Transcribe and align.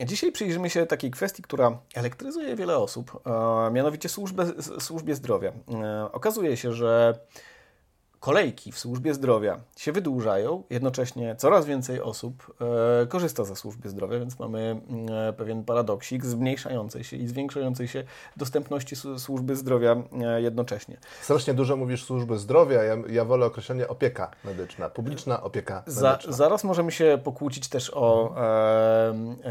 Dzisiaj 0.00 0.32
przyjrzymy 0.32 0.70
się 0.70 0.86
takiej 0.86 1.10
kwestii, 1.10 1.42
która 1.42 1.78
elektryzuje 1.94 2.56
wiele 2.56 2.78
osób, 2.78 3.22
mianowicie 3.72 4.08
służbę, 4.08 4.46
służbie 4.80 5.14
zdrowia. 5.14 5.52
E, 5.82 6.12
okazuje 6.12 6.56
się, 6.56 6.72
że 6.72 7.18
kolejki 8.24 8.72
w 8.72 8.78
służbie 8.78 9.14
zdrowia 9.14 9.60
się 9.76 9.92
wydłużają, 9.92 10.62
jednocześnie 10.70 11.36
coraz 11.36 11.66
więcej 11.66 12.00
osób 12.00 12.54
e, 13.02 13.06
korzysta 13.06 13.44
ze 13.44 13.56
służby 13.56 13.88
zdrowia, 13.88 14.18
więc 14.18 14.38
mamy 14.38 14.80
e, 15.28 15.32
pewien 15.32 15.64
paradoksik 15.64 16.24
zmniejszającej 16.24 17.04
się 17.04 17.16
i 17.16 17.26
zwiększającej 17.26 17.88
się 17.88 18.04
dostępności 18.36 18.96
służby 19.18 19.56
zdrowia 19.56 19.96
e, 20.22 20.42
jednocześnie. 20.42 20.96
Strasznie 21.22 21.54
dużo 21.54 21.76
mówisz 21.76 22.04
służby 22.04 22.38
zdrowia, 22.38 22.82
ja, 22.82 22.96
ja 23.08 23.24
wolę 23.24 23.46
określenie 23.46 23.88
opieka 23.88 24.30
medyczna, 24.44 24.90
publiczna 24.90 25.42
opieka 25.42 25.74
medyczna. 25.74 26.00
Za, 26.00 26.18
zaraz 26.28 26.64
możemy 26.64 26.92
się 26.92 27.18
pokłócić 27.24 27.68
też 27.68 27.90
o, 27.94 28.34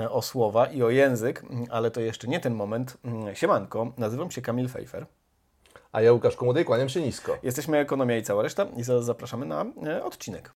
o 0.09 0.21
słowa 0.21 0.65
i 0.65 0.83
o 0.83 0.89
język, 0.89 1.45
ale 1.69 1.91
to 1.91 2.01
jeszcze 2.01 2.27
nie 2.27 2.39
ten 2.39 2.53
moment. 2.53 2.97
Siemanko, 3.33 3.93
nazywam 3.97 4.31
się 4.31 4.41
Kamil 4.41 4.69
Fejfer. 4.69 5.05
A 5.93 6.01
ja 6.01 6.13
Łukasz 6.13 6.35
Komodej, 6.35 6.65
kłaniam 6.65 6.89
się 6.89 7.01
nisko. 7.01 7.37
Jesteśmy 7.43 7.77
Ekonomia 7.77 8.17
i 8.17 8.23
cała 8.23 8.43
reszta 8.43 8.65
i 8.77 8.83
zapraszamy 8.83 9.45
na 9.45 9.65
e, 9.85 10.03
odcinek. 10.03 10.53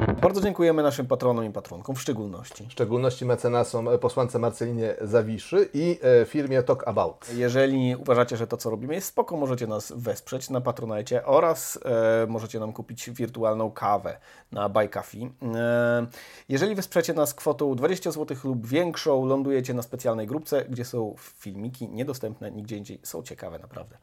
Bardzo 0.00 0.40
dziękujemy 0.40 0.82
naszym 0.82 1.06
patronom 1.06 1.44
i 1.44 1.50
patronkom 1.50 1.96
w 1.96 2.00
szczególności. 2.00 2.66
W 2.68 2.72
szczególności 2.72 3.24
mecenasom 3.24 3.88
e, 3.88 3.98
posłance 3.98 4.38
Marcelinie 4.38 4.94
Zawiszy 5.00 5.68
i 5.74 5.98
e, 6.02 6.24
firmie 6.24 6.62
Talk 6.62 6.88
About. 6.88 7.26
Jeżeli 7.34 7.96
uważacie, 7.96 8.36
że 8.36 8.46
to 8.46 8.56
co 8.56 8.70
robimy 8.70 8.94
jest 8.94 9.06
spoko, 9.06 9.36
możecie 9.36 9.66
nas 9.66 9.92
wesprzeć 9.96 10.50
na 10.50 10.60
Patronite 10.60 11.24
oraz 11.24 11.78
e, 11.84 12.26
możecie 12.26 12.60
nam 12.60 12.72
kupić 12.72 13.10
wirtualną 13.10 13.70
kawę 13.70 14.18
na 14.52 14.68
Buy 14.68 14.88
Coffee. 14.88 15.30
E, 15.54 16.06
jeżeli 16.48 16.74
wesprzecie 16.74 17.14
nas 17.14 17.34
kwotą 17.34 17.74
20 17.74 18.10
zł 18.10 18.36
lub 18.44 18.66
większą, 18.66 19.26
lądujecie 19.26 19.74
na 19.74 19.82
specjalnej 19.82 20.26
grupce, 20.26 20.64
gdzie 20.64 20.84
są 20.84 21.14
filmiki 21.18 21.88
niedostępne 21.88 22.50
nigdzie 22.50 22.76
indziej. 22.76 23.00
Są 23.02 23.22
ciekawe 23.22 23.58
naprawdę. 23.58 23.96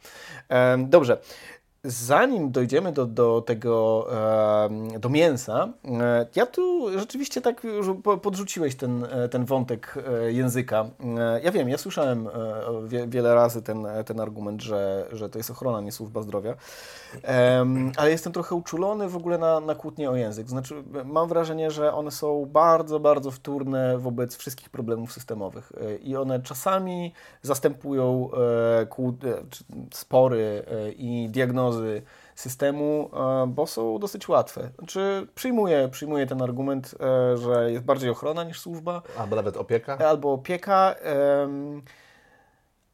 E, 0.50 0.78
dobrze. 0.78 1.18
Zanim 1.84 2.52
dojdziemy 2.52 2.92
do, 2.92 3.06
do 3.06 3.42
tego, 3.42 4.08
do 5.00 5.10
mięsa, 5.10 5.70
e, 5.86 6.26
ja 6.36 6.46
tu 6.46 6.90
rzeczywiście 7.00 7.42
tak 7.42 7.64
już 7.64 7.88
podrzuciłeś 8.22 8.76
ten, 8.76 9.06
e, 9.12 9.30
ten 9.30 9.46
wątek 9.46 9.94
e, 10.08 10.32
języka. 10.32 10.86
Ja 11.44 11.52
wiem, 11.52 11.70
ja 11.70 11.78
słyszałem 11.78 12.30
wiele 13.08 13.36
razy 13.36 13.62
ten, 13.62 13.88
ten 14.06 14.20
argument, 14.20 14.62
że, 14.62 15.08
że 15.12 15.30
to 15.30 15.40
jest 15.40 15.52
ochrona, 15.52 15.82
nie 15.82 15.92
służba 15.92 16.22
zdrowia, 16.22 16.54
ale 17.98 18.12
jestem 18.12 18.34
trochę 18.34 18.56
uczulony 18.56 19.10
w 19.10 19.16
ogóle 19.16 19.38
na, 19.38 19.60
na 19.60 19.76
kłótnie 19.76 20.10
o 20.10 20.16
język. 20.16 20.50
Znaczy, 20.50 20.84
mam 21.06 21.30
wrażenie, 21.30 21.72
że 21.72 21.94
one 21.94 22.12
są 22.12 22.46
bardzo, 22.46 23.00
bardzo 23.00 23.32
wtórne 23.32 23.98
wobec 23.98 24.36
wszystkich 24.36 24.70
problemów 24.70 25.14
systemowych 25.14 25.72
i 26.02 26.16
one 26.16 26.40
czasami 26.40 27.14
zastępują 27.42 28.30
spory 29.92 30.66
i 30.98 31.30
diagnozy 31.32 31.67
diagnozy 31.72 32.02
systemu, 32.36 33.10
e, 33.14 33.48
bo 33.48 33.68
są 33.68 34.00
dosyć 34.00 34.30
łatwe. 34.30 34.70
Znaczy, 34.78 35.28
przyjmuję, 35.36 35.90
przyjmuję 35.92 36.28
ten 36.28 36.42
argument, 36.42 36.96
e, 37.00 37.38
że 37.38 37.72
jest 37.72 37.86
bardziej 37.86 38.10
ochrona 38.10 38.44
niż 38.44 38.60
służba. 38.60 39.02
Albo 39.18 39.36
nawet 39.36 39.58
opieka. 39.58 39.98
Albo 39.98 40.34
opieka, 40.34 40.96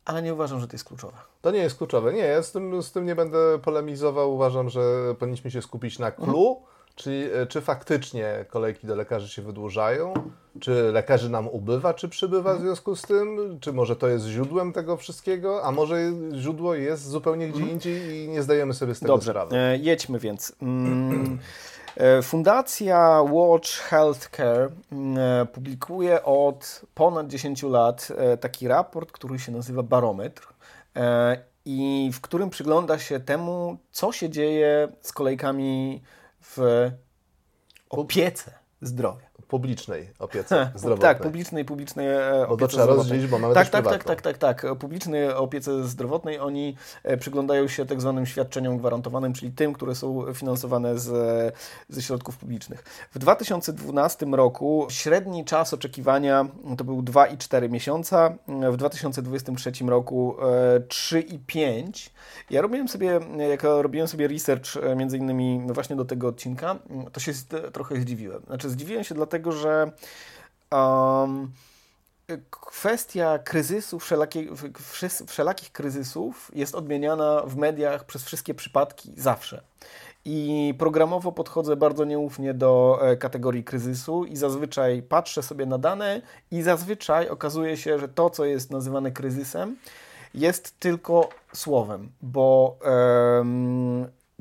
ale 0.06 0.22
nie 0.22 0.34
uważam, 0.34 0.60
że 0.60 0.68
to 0.68 0.74
jest 0.74 0.86
kluczowe. 0.86 1.18
To 1.42 1.52
nie 1.52 1.60
jest 1.60 1.78
kluczowe. 1.78 2.14
Nie, 2.14 2.20
ja 2.20 2.44
z 2.44 2.52
tym, 2.52 2.84
z 2.84 2.92
tym 2.92 3.06
nie 3.06 3.16
będę 3.16 3.60
polemizował. 3.60 4.34
Uważam, 4.34 4.70
że 4.70 4.82
powinniśmy 5.20 5.52
się 5.52 5.62
skupić 5.62 6.00
na 6.00 6.12
clue. 6.12 6.48
Mhm 6.50 6.73
czy, 6.96 7.32
e, 7.36 7.48
czy 7.48 7.62
faktycznie 7.62 8.46
kolejki 8.50 8.88
do 8.88 8.96
lekarzy 8.96 9.30
się 9.30 9.42
wydłużają? 9.42 10.14
Czy 10.60 10.72
lekarzy 10.72 11.30
nam 11.30 11.48
ubywa, 11.48 11.94
czy 11.94 12.10
przybywa 12.10 12.56
w 12.56 12.62
związku 12.62 12.96
z 12.96 13.02
tym? 13.02 13.58
Czy 13.62 13.74
może 13.74 13.96
to 13.96 14.08
jest 14.08 14.26
źródłem 14.26 14.74
tego 14.74 14.98
wszystkiego? 14.98 15.64
A 15.64 15.72
może 15.72 16.12
źródło 16.36 16.76
jest 16.76 17.08
zupełnie 17.08 17.48
gdzie 17.48 17.58
mhm. 17.58 17.74
indziej 17.74 18.16
i 18.16 18.28
nie 18.28 18.44
zdajemy 18.44 18.74
sobie 18.74 18.96
z 18.96 19.00
tego 19.00 19.14
Dobrze, 19.14 19.32
sprawy? 19.32 19.56
E, 19.58 19.78
jedźmy 19.78 20.20
więc. 20.20 20.56
Mm, 20.62 21.40
e, 21.98 22.22
Fundacja 22.22 23.22
Watch 23.32 23.70
Healthcare 23.70 24.72
mm, 24.92 25.18
e, 25.18 25.46
publikuje 25.46 26.24
od 26.24 26.82
ponad 26.96 27.28
10 27.28 27.64
lat 27.64 28.08
taki 28.40 28.68
raport, 28.68 29.12
który 29.12 29.40
się 29.40 29.52
nazywa 29.52 29.84
Barometr 29.84 30.48
i 31.66 32.12
w 32.14 32.22
którym 32.22 32.50
przygląda 32.50 33.00
się 33.00 33.20
temu, 33.20 33.78
co 33.92 34.12
się 34.12 34.30
dzieje 34.30 34.88
z 35.02 35.14
kolejkami 35.14 36.02
w 36.44 36.58
opiece 37.90 38.52
zdrowia 38.82 39.33
publicznej 39.54 40.10
opiece 40.20 40.70
zdrowotnej. 40.76 41.16
tak, 41.16 41.24
publicznej, 41.24 41.66
publicznej 41.66 42.08
e, 42.08 42.46
bo 42.50 42.58
to 42.58 42.68
trzeba 42.68 42.86
rozdzielić, 42.86 43.28
bo 43.28 43.40
mamy 43.40 43.54
tak, 43.54 43.64
też 43.64 43.72
tak, 43.72 43.86
tak, 43.86 44.04
tak, 44.04 44.22
tak, 44.22 44.38
tak. 44.38 44.78
Publicznej 44.80 45.30
opiece 45.30 45.84
zdrowotnej 45.84 46.40
oni 46.40 46.76
e, 47.04 47.18
przyglądają 47.18 47.68
się 47.68 47.86
tak 47.86 48.02
zwanym 48.02 48.26
świadczeniom 48.26 48.78
gwarantowanym, 48.78 49.34
czyli 49.34 49.52
tym, 49.52 49.74
które 49.74 49.96
są 49.96 50.34
finansowane 50.34 51.00
z, 51.00 51.10
ze 51.90 52.02
środków 52.02 52.38
publicznych. 52.38 52.84
W 53.12 53.20
2012 53.20 54.26
roku 54.26 54.88
średni 54.90 55.46
czas 55.46 55.74
oczekiwania 55.74 56.46
to 56.78 56.84
był 56.84 57.02
2,4 57.02 57.70
miesiąca, 57.70 58.34
w 58.72 58.78
2023 58.78 59.72
roku 59.88 60.36
3,5. 60.88 62.10
E, 62.10 62.14
ja 62.50 62.62
robiłem 62.62 62.88
sobie, 62.88 63.20
jak 63.50 63.64
robiłem 63.64 64.08
sobie 64.08 64.28
research 64.28 64.96
między 64.96 65.18
innymi 65.18 65.62
właśnie 65.68 65.96
do 65.96 66.06
tego 66.06 66.28
odcinka, 66.28 66.76
to 67.12 67.20
się 67.20 67.32
trochę 67.74 67.96
zdziwiłem. 67.96 68.42
Znaczy 68.48 68.70
zdziwiłem 68.70 69.04
się 69.04 69.16
dlatego, 69.16 69.43
że 69.52 69.92
um, 70.72 71.52
kwestia 72.50 73.40
kryzysu, 73.40 74.00
wszelakie, 74.00 74.46
wszelakich 75.28 75.72
kryzysów 75.72 76.52
jest 76.54 76.76
odmieniana 76.76 77.42
w 77.46 77.56
mediach 77.56 78.06
przez 78.06 78.24
wszystkie 78.24 78.54
przypadki 78.54 79.14
zawsze. 79.18 79.62
I 80.26 80.74
programowo 80.78 81.32
podchodzę 81.32 81.76
bardzo 81.76 82.06
nieufnie 82.06 82.54
do 82.54 83.00
e, 83.02 83.18
kategorii 83.18 83.64
kryzysu 83.64 84.26
i 84.26 84.36
zazwyczaj 84.36 85.02
patrzę 85.02 85.44
sobie 85.44 85.66
na 85.66 85.78
dane 85.78 86.22
i 86.52 86.62
zazwyczaj 86.62 87.30
okazuje 87.30 87.78
się, 87.78 88.00
że 88.00 88.08
to, 88.08 88.30
co 88.30 88.46
jest 88.46 88.72
nazywane 88.72 89.12
kryzysem, 89.12 89.76
jest 90.34 90.80
tylko 90.80 91.30
słowem, 91.54 92.10
bo 92.22 92.78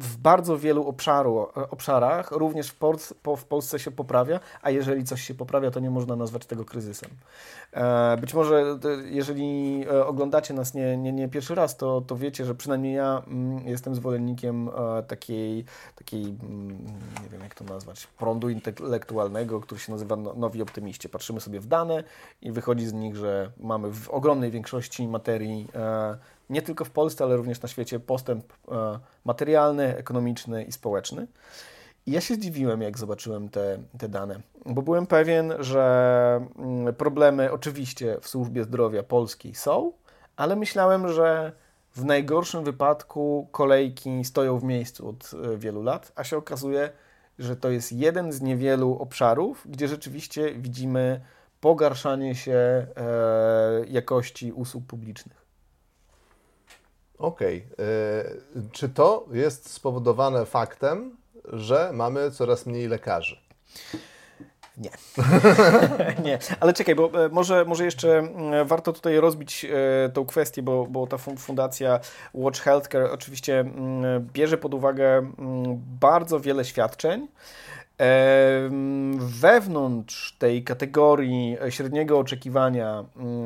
w 0.02 0.16
bardzo 0.16 0.58
wielu 0.58 0.88
obszaru, 0.88 1.48
obszarach, 1.70 2.30
również 2.30 2.68
w, 2.68 2.74
Polsce, 2.74 3.14
w 3.36 3.44
Polsce 3.44 3.78
się 3.78 3.90
poprawia, 3.90 4.40
a 4.62 4.70
jeżeli 4.70 5.04
coś 5.04 5.22
się 5.22 5.34
poprawia, 5.34 5.70
to 5.70 5.80
nie 5.80 5.90
można 5.90 6.16
nazwać 6.16 6.46
tego 6.46 6.64
kryzysem. 6.64 7.10
E, 7.72 8.16
być 8.16 8.34
może, 8.34 8.78
jeżeli 9.04 9.84
e, 9.90 10.06
oglądacie 10.06 10.54
nas 10.54 10.74
nie, 10.74 10.96
nie, 10.96 11.12
nie 11.12 11.28
pierwszy 11.28 11.54
raz, 11.54 11.76
to, 11.76 12.00
to 12.00 12.16
wiecie, 12.16 12.44
że 12.44 12.54
przynajmniej 12.54 12.94
ja 12.94 13.22
mm, 13.26 13.68
jestem 13.68 13.94
zwolennikiem 13.94 14.68
e, 14.68 15.02
takiej, 15.02 15.64
takiej, 15.96 16.22
mm, 16.22 16.68
nie 17.22 17.28
wiem 17.32 17.40
jak 17.40 17.54
to 17.54 17.64
nazwać, 17.64 18.06
prądu 18.06 18.48
intelektualnego, 18.48 19.60
który 19.60 19.80
się 19.80 19.92
nazywa 19.92 20.16
no, 20.16 20.34
Nowi 20.34 20.62
Optymiści. 20.62 21.08
Patrzymy 21.08 21.40
sobie 21.40 21.60
w 21.60 21.66
dane 21.66 22.04
i 22.42 22.52
wychodzi 22.52 22.86
z 22.86 22.92
nich, 22.92 23.16
że 23.16 23.50
mamy 23.60 23.90
w 23.92 24.10
ogromnej 24.10 24.50
większości 24.50 25.08
materii 25.08 25.68
nie 26.52 26.62
tylko 26.62 26.84
w 26.84 26.90
Polsce, 26.90 27.24
ale 27.24 27.36
również 27.36 27.62
na 27.62 27.68
świecie 27.68 28.00
postęp 28.00 28.52
e, 28.52 28.98
materialny, 29.24 29.96
ekonomiczny 29.96 30.64
i 30.64 30.72
społeczny. 30.72 31.26
I 32.06 32.12
ja 32.12 32.20
się 32.20 32.34
zdziwiłem, 32.34 32.82
jak 32.82 32.98
zobaczyłem 32.98 33.48
te, 33.48 33.78
te 33.98 34.08
dane, 34.08 34.40
bo 34.66 34.82
byłem 34.82 35.06
pewien, 35.06 35.52
że 35.60 36.46
mm, 36.58 36.94
problemy 36.94 37.52
oczywiście 37.52 38.16
w 38.20 38.28
służbie 38.28 38.64
zdrowia 38.64 39.02
polskiej 39.02 39.54
są, 39.54 39.92
ale 40.36 40.56
myślałem, 40.56 41.12
że 41.12 41.52
w 41.94 42.04
najgorszym 42.04 42.64
wypadku 42.64 43.48
kolejki 43.52 44.24
stoją 44.24 44.58
w 44.58 44.64
miejscu 44.64 45.08
od 45.08 45.30
e, 45.34 45.56
wielu 45.56 45.82
lat, 45.82 46.12
a 46.16 46.24
się 46.24 46.36
okazuje, 46.36 46.90
że 47.38 47.56
to 47.56 47.70
jest 47.70 47.92
jeden 47.92 48.32
z 48.32 48.40
niewielu 48.40 48.98
obszarów, 48.98 49.66
gdzie 49.70 49.88
rzeczywiście 49.88 50.54
widzimy 50.54 51.20
pogarszanie 51.60 52.34
się 52.34 52.52
e, 52.52 52.86
jakości 53.88 54.52
usług 54.52 54.84
publicznych. 54.84 55.41
Okej. 57.18 57.66
Okay. 57.72 57.86
E, 57.86 58.70
czy 58.72 58.88
to 58.88 59.26
jest 59.32 59.70
spowodowane 59.70 60.46
faktem, 60.46 61.16
że 61.44 61.90
mamy 61.92 62.30
coraz 62.30 62.66
mniej 62.66 62.88
lekarzy? 62.88 63.36
Nie. 64.78 64.90
nie, 66.24 66.38
ale 66.60 66.72
czekaj, 66.72 66.94
bo 66.94 67.24
e, 67.24 67.28
może, 67.28 67.64
może 67.64 67.84
jeszcze 67.84 68.18
mm, 68.18 68.66
warto 68.66 68.92
tutaj 68.92 69.20
rozbić 69.20 69.64
e, 69.64 70.08
tą 70.08 70.26
kwestię, 70.26 70.62
bo, 70.62 70.86
bo 70.86 71.06
ta 71.06 71.18
fundacja 71.18 72.00
Watch 72.34 72.60
Healthcare 72.60 73.12
oczywiście 73.12 73.60
mm, 73.60 74.28
bierze 74.32 74.58
pod 74.58 74.74
uwagę 74.74 75.18
mm, 75.18 75.82
bardzo 76.00 76.40
wiele 76.40 76.64
świadczeń. 76.64 77.28
Wewnątrz 79.18 80.36
tej 80.38 80.64
kategorii 80.64 81.56
średniego 81.68 82.18
oczekiwania 82.18 83.04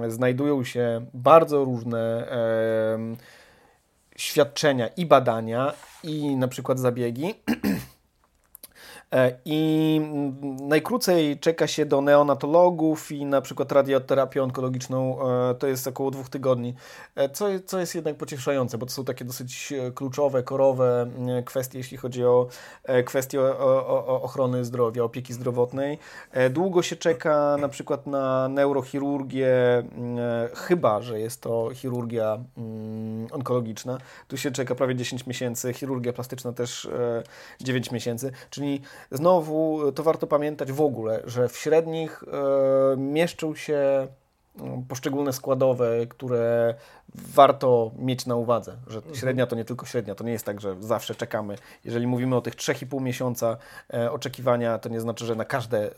znajdują 0.09 0.65
się 0.65 1.07
bardzo 1.15 1.65
różne 1.65 2.29
świadczenia 4.17 4.89
i 4.89 5.07
badania, 5.07 5.73
i 6.03 6.37
na 6.37 6.49
przykład 6.49 6.79
zabiegi. 6.79 7.35
I 9.45 10.01
najkrócej 10.63 11.39
czeka 11.39 11.67
się 11.67 11.87
do 11.87 12.01
neonatologów 12.01 13.13
i 13.13 13.25
na 13.25 13.41
przykład 13.41 13.73
radioterapię 13.73 14.43
onkologiczną 14.43 15.19
to 15.59 15.67
jest 15.67 15.87
około 15.87 16.11
dwóch 16.11 16.29
tygodni, 16.29 16.75
co, 17.33 17.47
co 17.67 17.81
jest 17.81 17.95
jednak 17.95 18.17
pocieszające, 18.17 18.79
bo 18.79 18.87
to 18.87 18.93
są 18.93 19.05
takie 19.05 19.25
dosyć 19.25 19.73
kluczowe, 19.95 20.43
korowe 20.43 21.11
kwestie, 21.45 21.79
jeśli 21.79 21.97
chodzi 21.97 22.25
o 22.25 22.49
kwestie 23.05 23.41
ochrony 24.07 24.65
zdrowia, 24.65 25.05
opieki 25.05 25.33
zdrowotnej. 25.33 25.99
Długo 26.51 26.83
się 26.83 26.97
czeka 26.97 27.57
na 27.61 27.69
przykład 27.69 28.07
na 28.07 28.49
neurochirurgię, 28.49 29.49
chyba, 30.55 31.03
że 31.03 31.21
jest 31.21 31.41
to 31.41 31.71
chirurgia 31.75 32.39
onkologiczna. 33.33 33.99
Tu 34.29 34.37
się 34.37 34.51
czeka 34.51 34.75
prawie 34.75 34.95
10 34.97 35.27
miesięcy, 35.27 35.73
chirurgia 35.73 36.13
plastyczna 36.13 36.53
też 36.53 36.89
9 37.61 37.91
miesięcy, 37.91 38.33
czyli 38.51 38.81
znowu 39.11 39.93
to 39.93 40.03
warto 40.03 40.27
pamiętać 40.27 40.73
w 40.73 40.81
ogóle, 40.81 41.23
że 41.25 41.49
w 41.49 41.57
średnich 41.57 42.25
e, 42.25 42.97
mieszczą 42.97 43.55
się 43.55 44.09
mm, 44.61 44.83
poszczególne 44.89 45.33
składowe, 45.33 46.07
które 46.07 46.75
warto 47.35 47.91
mieć 47.99 48.27
na 48.27 48.37
uwadze, 48.37 48.77
że 48.87 49.03
średnia 49.13 49.47
to 49.47 49.57
nie 49.57 49.65
tylko 49.65 49.87
średnia, 49.87 50.15
to 50.15 50.25
nie 50.25 50.33
jest 50.33 50.45
tak, 50.45 50.61
że 50.61 50.77
zawsze 50.81 51.15
czekamy. 51.15 51.59
Jeżeli 51.85 52.07
mówimy 52.07 52.37
o 52.37 52.41
tych 52.41 52.55
3,5 52.55 53.01
miesiąca 53.01 53.57
e, 53.95 54.13
oczekiwania, 54.13 54.79
to 54.79 54.89
nie 54.89 55.01
znaczy, 55.01 55.27
że 55.27 55.35
na 55.35 55.45
każde, 55.45 55.79
e, 55.79 55.89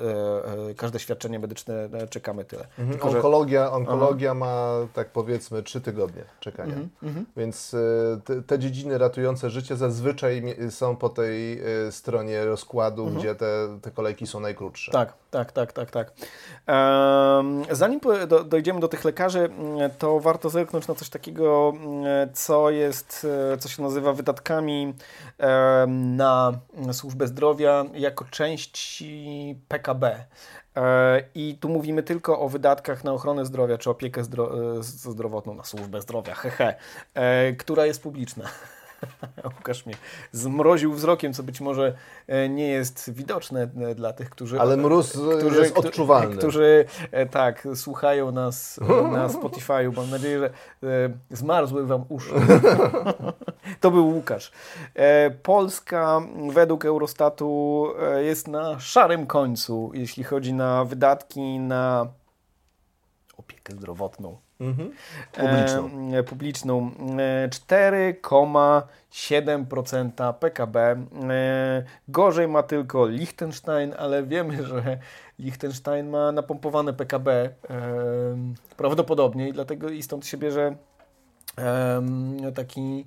e, 0.71 0.75
każde 0.75 0.99
świadczenie 0.99 1.39
medyczne 1.39 1.89
czekamy 2.11 2.45
tyle. 2.45 2.67
Mhm. 2.79 2.91
Tylko, 2.91 3.09
onkologia 3.09 3.73
onkologia 3.73 4.35
ma, 4.35 4.73
tak 4.95 5.09
powiedzmy, 5.13 5.63
3 5.63 5.81
tygodnie 5.81 6.25
czekania. 6.41 6.73
Mhm. 6.75 6.91
mhm. 7.03 7.27
Więc 7.37 7.77
te, 8.25 8.43
te, 8.43 8.59
dziedziny 8.59 8.99
ratujące 8.99 9.51
życie 9.51 9.77
zazwyczaj 9.77 10.57
są 10.71 10.97
po 10.97 11.09
tej 11.09 11.63
stronie 11.91 12.45
rozkładu, 12.45 13.03
mhm. 13.03 13.21
gdzie 13.21 13.35
te, 13.35 13.79
te 13.83 13.91
kolejki 13.91 14.27
są 14.27 14.41
najkrótsze. 14.41 14.93
Tak, 14.93 15.13
tak, 15.31 15.53
tak, 15.53 15.73
tak, 15.73 15.91
tak. 15.91 16.13
zanim 17.71 18.01
dojdziemy 18.47 18.81
do 18.81 18.89
tych 18.89 19.05
lekarzy, 19.05 19.51
to 19.99 20.21
warto 20.21 20.51
zerknąć 20.51 20.89
na 20.89 20.95
coś 20.95 21.08
takiego, 21.11 21.73
co 22.33 22.71
jest, 22.71 23.27
co 23.59 23.69
się 23.69 23.83
nazywa 23.83 24.13
wydatkami 24.13 24.95
na 25.89 26.61
służbę 26.93 27.27
zdrowia 27.27 27.85
jako 27.95 28.25
części 28.25 29.59
PKB. 29.69 30.25
E, 30.79 31.23
I 31.35 31.59
tu 31.61 31.69
mówimy 31.69 32.03
tylko 32.03 32.41
o 32.41 32.49
wydatkach 32.49 33.05
na 33.05 33.13
ochronę 33.13 33.47
zdrowia 33.47 33.79
czy 33.79 33.91
opiekę 33.91 34.25
zdro 34.25 34.53
zdrowotną, 34.83 35.55
na 35.55 35.65
służbę 35.65 36.03
zdrowia, 36.03 36.35
hehe, 36.35 36.75
e, 37.15 37.53
która 37.53 37.87
jest 37.87 38.03
publiczna. 38.03 38.45
Łukasz 39.59 39.87
mnie 39.87 39.95
zmroził 40.33 40.93
wzrokiem, 40.93 41.33
co 41.33 41.43
być 41.43 41.61
może 41.61 41.95
e, 42.27 42.49
nie 42.49 42.69
jest 42.69 43.13
widoczne 43.13 43.63
e, 43.63 43.95
dla 43.95 44.13
tych, 44.13 44.31
którzy... 44.31 44.61
Ale 44.61 44.77
mróz 44.77 45.11
którzy, 45.39 45.61
jest 45.61 45.79
odczuwalny. 45.79 46.37
Którzy 46.37 46.85
e, 47.11 47.27
tak, 47.27 47.69
słuchają 47.75 48.33
nas 48.33 48.81
na 49.13 49.29
Spotify'u. 49.39 49.97
Mam 49.97 50.11
nadzieję, 50.11 50.51
że 50.83 51.11
zmarzły 51.31 51.87
Wam 51.87 52.05
uszy. 52.09 52.35
To 53.81 53.91
był 53.91 54.09
Łukasz. 54.09 54.53
Polska 55.43 56.21
według 56.53 56.85
Eurostatu 56.85 57.87
jest 58.19 58.49
na 58.49 58.81
szarym 58.81 59.27
końcu, 59.27 59.91
jeśli 59.95 60.25
chodzi 60.25 60.55
na 60.55 60.85
wydatki 60.85 61.59
na 61.59 62.07
opiekę 63.37 63.73
zdrowotną. 63.73 64.39
Mhm. 64.61 64.93
Publiczną. 65.33 65.91
E, 66.19 66.23
publiczną. 66.23 66.91
4,7% 67.51 70.35
PKB. 70.35 70.97
E, 71.31 71.83
gorzej 72.09 72.49
ma 72.49 72.63
tylko 72.63 73.07
Liechtenstein, 73.07 73.95
ale 73.99 74.23
wiemy, 74.23 74.65
że 74.67 74.99
Liechtenstein 75.39 76.11
ma 76.11 76.33
napompowane 76.33 76.93
PKB 76.93 77.33
e, 77.35 77.51
prawdopodobnie 78.77 79.49
i 79.49 79.53
dlatego 79.53 79.89
i 79.89 80.03
stąd 80.03 80.27
się 80.27 80.37
bierze 80.37 80.77
e, 81.59 82.03
taki 82.55 83.03
E, 83.03 83.05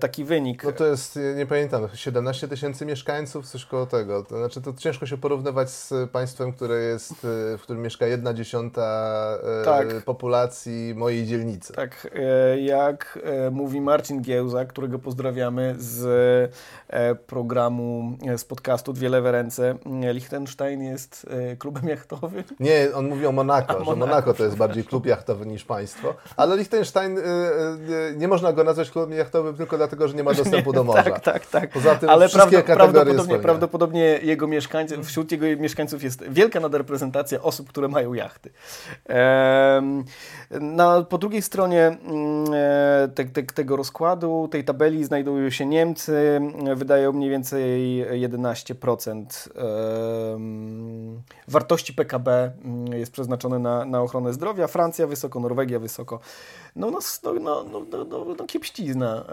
taki 0.00 0.24
wynik. 0.24 0.64
No 0.64 0.72
to 0.72 0.86
jest, 0.86 1.18
nie 1.36 1.46
pamiętam, 1.46 1.88
17 1.94 2.48
tysięcy 2.48 2.86
mieszkańców, 2.86 3.46
coś 3.46 3.64
koło 3.64 3.86
tego. 3.86 4.22
To 4.22 4.38
znaczy 4.38 4.60
to 4.60 4.72
ciężko 4.72 5.06
się 5.06 5.18
porównywać 5.18 5.70
z 5.70 6.10
państwem, 6.10 6.52
które 6.52 6.82
jest, 6.82 7.12
e, 7.12 7.58
w 7.58 7.60
którym 7.62 7.82
mieszka 7.82 8.06
jedna 8.06 8.34
dziesiąta 8.34 8.82
e, 9.62 9.64
tak. 9.64 10.04
populacji 10.04 10.94
mojej 10.96 11.26
dzielnicy. 11.26 11.72
Tak, 11.72 12.10
jak 12.56 13.18
mówi 13.50 13.80
Marcin 13.80 14.22
Giełza, 14.22 14.64
którego 14.64 14.98
pozdrawiamy 14.98 15.74
z 15.78 16.52
programu, 17.26 18.18
z 18.36 18.44
podcastu 18.44 18.92
Dwie 18.92 19.08
Lewe 19.08 19.32
Ręce. 19.32 19.74
Liechtenstein 20.12 20.82
jest 20.82 21.26
klubem 21.58 21.88
jachtowym. 21.88 22.44
Nie, 22.60 22.88
on 22.94 23.08
mówi 23.08 23.26
o 23.26 23.32
Monako, 23.32 23.72
że 23.72 23.78
Monaco, 23.78 23.96
Monako 23.96 24.34
to 24.34 24.44
jest 24.44 24.56
bardziej 24.56 24.84
klub 24.84 25.06
jachtowy 25.06 25.46
niż 25.46 25.64
państwo, 25.64 26.14
ale 26.36 26.56
Liechtenstein, 26.56 27.18
nie 28.16 28.28
można 28.28 28.52
go 28.52 28.64
nazwać 28.64 28.90
klubem 28.90 29.18
jachtowym 29.18 29.55
tylko 29.56 29.76
dlatego, 29.76 30.08
że 30.08 30.14
nie 30.14 30.24
ma 30.24 30.34
dostępu 30.44 30.72
do 30.72 30.84
morza. 30.84 31.02
tak, 31.02 31.20
tak, 31.20 31.46
tak. 31.46 31.70
Poza 31.70 31.94
tym 31.94 32.08
Ale 32.08 32.28
wszystkie 32.28 32.62
prawdopodobnie, 32.62 33.38
prawdopodobnie 33.38 34.18
jego 34.22 34.46
mieszkańców, 34.46 35.06
wśród 35.06 35.32
jego 35.32 35.46
mieszkańców 35.62 36.02
jest 36.02 36.24
wielka 36.28 36.60
nadreprezentacja 36.60 37.42
osób, 37.42 37.68
które 37.68 37.88
mają 37.88 38.14
jachty. 38.14 38.50
Na, 40.50 41.02
po 41.02 41.18
drugiej 41.18 41.42
stronie 41.42 41.86
mm, 41.86 42.46
e, 42.54 43.08
te, 43.14 43.24
te, 43.24 43.42
tego 43.42 43.76
rozkładu, 43.76 44.48
tej 44.50 44.64
tabeli 44.64 45.04
znajdują 45.04 45.50
się 45.50 45.66
Niemcy, 45.66 46.40
wydają 46.76 47.12
mniej 47.12 47.30
więcej 47.30 48.04
11% 48.28 49.26
wartości 51.48 51.94
PKB 51.94 52.52
mm, 52.64 52.86
jest 52.86 53.12
przeznaczone 53.12 53.58
na, 53.58 53.84
na 53.84 54.02
ochronę 54.02 54.32
zdrowia, 54.32 54.66
Francja 54.66 55.06
wysoko, 55.06 55.40
Norwegia 55.40 55.78
wysoko. 55.78 56.20
No, 56.76 56.90
no, 56.90 56.98
no, 57.22 57.64
no, 57.64 57.64
no, 57.90 58.04
no, 58.04 58.34
no 58.38 58.44
kiepścizna. 58.46 59.24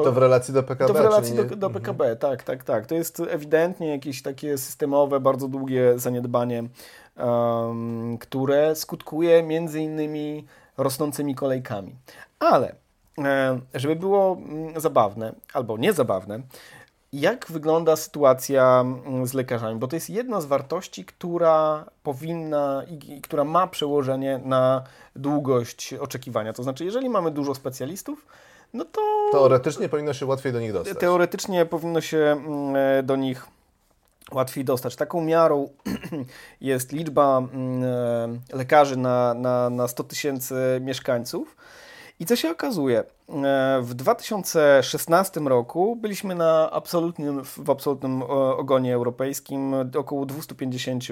I 0.00 0.04
to 0.04 0.12
w 0.12 0.18
relacji 0.18 0.54
do 0.54 0.62
PKB. 0.62 0.92
To 0.92 1.00
w 1.00 1.02
relacji 1.02 1.36
do, 1.36 1.44
do 1.44 1.70
PKB, 1.70 2.04
mhm. 2.04 2.18
tak, 2.18 2.42
tak, 2.42 2.64
tak. 2.64 2.86
To 2.86 2.94
jest 2.94 3.22
ewidentnie 3.28 3.88
jakieś 3.88 4.22
takie 4.22 4.58
systemowe, 4.58 5.20
bardzo 5.20 5.48
długie 5.48 5.98
zaniedbanie, 5.98 6.64
um, 7.16 8.18
które 8.18 8.76
skutkuje 8.76 9.42
między 9.42 9.80
innymi 9.80 10.46
rosnącymi 10.76 11.34
kolejkami. 11.34 11.94
Ale 12.38 12.74
żeby 13.74 13.96
było 13.96 14.32
mm, 14.32 14.80
zabawne 14.80 15.34
albo 15.52 15.78
niezabawne, 15.78 16.40
jak 17.12 17.46
wygląda 17.50 17.96
sytuacja 17.96 18.80
mm, 18.80 19.26
z 19.26 19.34
lekarzami? 19.34 19.78
Bo 19.78 19.88
to 19.88 19.96
jest 19.96 20.10
jedna 20.10 20.40
z 20.40 20.46
wartości, 20.46 21.04
która 21.04 21.84
powinna 22.02 22.82
i, 22.88 23.20
która 23.20 23.44
ma 23.44 23.66
przełożenie 23.66 24.40
na 24.44 24.82
długość 25.16 25.94
oczekiwania. 25.94 26.52
To 26.52 26.62
znaczy, 26.62 26.84
jeżeli 26.84 27.08
mamy 27.10 27.30
dużo 27.30 27.54
specjalistów, 27.54 28.26
no 28.74 28.84
to. 28.84 29.00
Teoretycznie 29.32 29.88
powinno 29.88 30.12
się 30.12 30.26
łatwiej 30.26 30.52
do 30.52 30.60
nich 30.60 30.72
dostać. 30.72 30.98
Teoretycznie 30.98 31.66
powinno 31.66 32.00
się 32.00 32.18
mm, 32.18 32.76
e, 32.76 33.02
do 33.02 33.16
nich 33.16 33.46
łatwiej 34.32 34.64
dostać. 34.64 34.96
Taką 34.96 35.20
miarą 35.20 35.68
jest 36.60 36.92
liczba 36.92 37.38
mm, 37.38 37.84
e, 38.52 38.56
lekarzy 38.56 38.96
na, 38.96 39.34
na, 39.34 39.70
na 39.70 39.88
100 39.88 40.04
tysięcy 40.04 40.54
mieszkańców. 40.80 41.56
I 42.20 42.26
co 42.26 42.36
się 42.36 42.50
okazuje? 42.50 42.98
E, 42.98 43.04
w 43.82 43.94
2016 43.94 45.40
roku 45.40 45.96
byliśmy 45.96 46.34
na 46.34 46.70
absolutnym, 46.70 47.44
w 47.44 47.70
absolutnym 47.70 48.22
ogonie 48.56 48.94
europejskim 48.94 49.74
około 49.98 50.26
250 50.26 51.04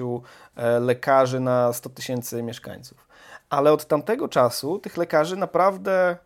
lekarzy 0.79 1.39
na 1.39 1.73
100 1.73 1.89
tysięcy 1.89 2.43
mieszkańców. 2.43 3.07
Ale 3.49 3.71
od 3.71 3.85
tamtego 3.85 4.27
czasu 4.27 4.79
tych 4.79 4.97
lekarzy 4.97 5.35
naprawdę 5.35 6.17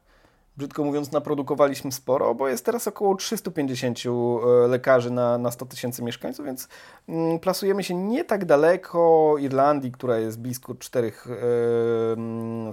brzydko 0.57 0.83
mówiąc, 0.83 1.11
naprodukowaliśmy 1.11 1.91
sporo, 1.91 2.35
bo 2.35 2.47
jest 2.47 2.65
teraz 2.65 2.87
około 2.87 3.15
350 3.15 3.99
e, 4.05 4.67
lekarzy 4.67 5.11
na, 5.11 5.37
na 5.37 5.51
100 5.51 5.65
tysięcy 5.65 6.03
mieszkańców, 6.03 6.45
więc 6.45 6.67
mm, 7.09 7.39
plasujemy 7.39 7.83
się 7.83 7.95
nie 7.95 8.23
tak 8.23 8.45
daleko 8.45 9.35
Irlandii, 9.39 9.91
która 9.91 10.17
jest 10.17 10.39
blisko 10.39 10.75
400 10.75 11.29
e, 11.29 11.35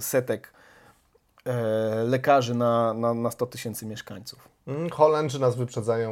setek 0.01 0.53
e, 1.45 1.53
lekarzy 2.03 2.55
na, 2.55 2.93
na, 2.93 3.13
na 3.13 3.31
100 3.31 3.45
tysięcy 3.45 3.85
mieszkańców. 3.85 4.49
Mm, 4.67 4.89
Holendrzy 4.89 5.39
nas 5.39 5.55
wyprzedzają 5.55 6.11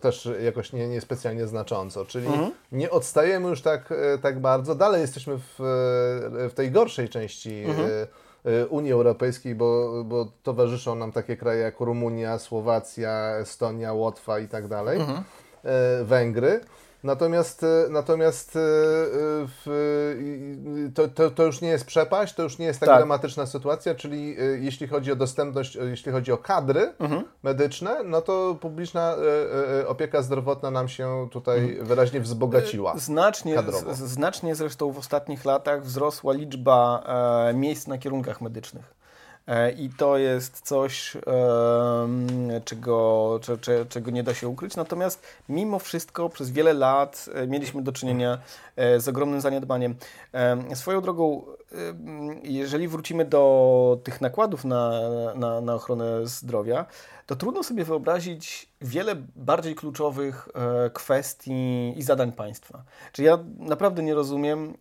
też 0.00 0.28
jakoś 0.42 0.72
nie, 0.72 0.88
niespecjalnie 0.88 1.46
znacząco, 1.46 2.04
czyli 2.04 2.26
mhm. 2.26 2.50
nie 2.72 2.90
odstajemy 2.90 3.48
już 3.48 3.62
tak, 3.62 3.94
tak 4.22 4.40
bardzo. 4.40 4.74
Dalej 4.74 5.00
jesteśmy 5.00 5.38
w, 5.38 5.54
w 6.50 6.52
tej 6.54 6.70
gorszej 6.70 7.08
części 7.08 7.64
mhm 7.64 7.88
Y, 7.90 8.06
Unii 8.70 8.92
Europejskiej, 8.92 9.54
bo, 9.54 10.02
bo 10.04 10.32
towarzyszą 10.42 10.94
nam 10.94 11.12
takie 11.12 11.36
kraje 11.36 11.60
jak 11.60 11.80
Rumunia, 11.80 12.38
Słowacja, 12.38 13.36
Estonia, 13.36 13.92
Łotwa 13.92 14.38
i 14.38 14.48
tak 14.48 14.68
dalej, 14.68 15.00
mhm. 15.00 15.24
Y, 16.00 16.04
Węgry. 16.04 16.60
Natomiast, 17.02 17.62
e, 17.62 17.86
natomiast 17.90 18.56
e, 18.56 18.60
w, 19.64 20.90
to, 20.94 21.08
to, 21.08 21.30
to, 21.30 21.44
już 21.44 21.60
nie 21.60 21.68
jest 21.68 21.84
przepaść, 21.84 22.34
to 22.34 22.42
już 22.42 22.58
nie 22.58 22.66
jest 22.66 22.80
tak, 22.80 22.88
tak. 22.88 22.98
dramatyczna 22.98 23.46
sytuacja, 23.46 23.94
czyli 23.94 24.36
jeśli 24.60 24.88
chodzi 24.88 25.12
o 25.12 25.16
dostępność, 25.16 25.74
jeśli 25.74 26.12
chodzi 26.12 26.32
o 26.32 26.38
kadry 26.38 26.92
mhm. 26.98 27.24
medyczne, 27.42 28.04
no 28.04 28.20
to 28.20 28.56
publiczna 28.60 29.16
opieka 29.86 30.22
zdrowotna 30.22 30.70
nam 30.70 30.88
się 30.88 31.28
tutaj 31.30 31.58
mhm. 31.58 31.86
wyraźnie 31.86 32.20
wzbogaciła. 32.20 32.98
Znacznie, 32.98 33.62
znacznie 33.92 34.54
zresztą 34.54 34.92
w 34.92 34.98
ostatnich 34.98 35.44
latach 35.44 35.84
wzrosła 35.84 36.32
liczba 36.32 37.02
e, 37.50 37.54
miejsc 37.54 37.86
na 37.86 37.98
kierunkach 37.98 38.40
medycznych. 38.40 39.01
E, 39.46 39.72
I 39.72 39.90
to 39.90 40.18
jest 40.18 40.60
coś, 40.60 41.16
czego, 42.64 43.40
czego 43.88 44.10
nie 44.10 44.22
da 44.22 44.34
się 44.34 44.48
ukryć. 44.48 44.76
Natomiast 44.76 45.22
mimo 45.48 45.78
wszystko 45.78 46.28
przez 46.28 46.50
wiele 46.50 46.72
lat 46.72 47.26
e, 47.34 47.46
mieliśmy 47.46 47.82
do 47.82 47.92
czynienia 47.92 48.38
e, 48.76 49.00
z 49.00 49.08
ogromnym 49.08 49.40
zaniedbaniem. 49.40 49.94
Swoją 50.74 51.00
drogą, 51.00 51.42
jeżeli 52.42 52.88
wrócimy 52.88 53.24
do 53.24 53.98
tych 54.04 54.20
nakładów 54.20 54.64
na, 54.64 55.00
na, 55.34 55.60
na 55.60 55.74
ochronę 55.74 56.26
zdrowia, 56.26 56.86
to 57.26 57.36
trudno 57.36 57.62
sobie 57.62 57.84
wyobrazić 57.84 58.68
wiele 58.80 59.14
bardziej 59.36 59.74
kluczowych 59.74 60.48
kwestii 60.92 61.94
i 61.96 62.02
zadań 62.02 62.32
państwa. 62.32 62.82
Czyli 63.12 63.26
ja 63.26 63.38
naprawdę 63.58 64.02
nie 64.02 64.14
rozumiem, 64.14 64.74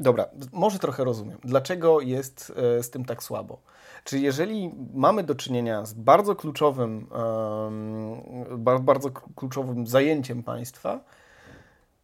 dobra, 0.00 0.26
może 0.52 0.78
trochę 0.78 1.04
rozumiem, 1.04 1.38
dlaczego 1.44 2.00
jest 2.00 2.52
z 2.56 2.90
tym 2.90 3.04
tak 3.04 3.22
słabo. 3.22 3.58
Czy 4.04 4.18
jeżeli 4.18 4.74
mamy 4.94 5.22
do 5.22 5.34
czynienia 5.34 5.84
z 5.84 5.94
bardzo 5.94 6.36
kluczowym, 6.36 7.06
bardzo 8.78 9.10
kluczowym 9.10 9.86
zajęciem 9.86 10.42
państwa, 10.42 11.00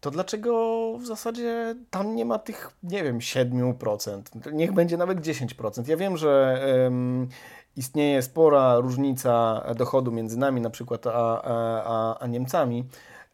to 0.01 0.11
dlaczego 0.11 0.53
w 0.99 1.07
zasadzie 1.07 1.75
tam 1.91 2.17
nie 2.17 2.25
ma 2.25 2.39
tych, 2.39 2.71
nie 2.83 3.05
wiem, 3.05 3.19
7%? 3.19 4.23
Niech 4.53 4.73
będzie 4.73 4.97
nawet 4.97 5.21
10%. 5.21 5.89
Ja 5.89 5.97
wiem, 5.97 6.17
że 6.17 6.63
um, 6.85 7.29
istnieje 7.77 8.23
spora 8.23 8.79
różnica 8.79 9.65
dochodu 9.77 10.13
między 10.13 10.39
nami, 10.39 10.61
na 10.61 10.71
przykład, 10.71 11.07
a, 11.07 11.43
a, 11.43 12.19
a 12.19 12.27
Niemcami, 12.27 12.85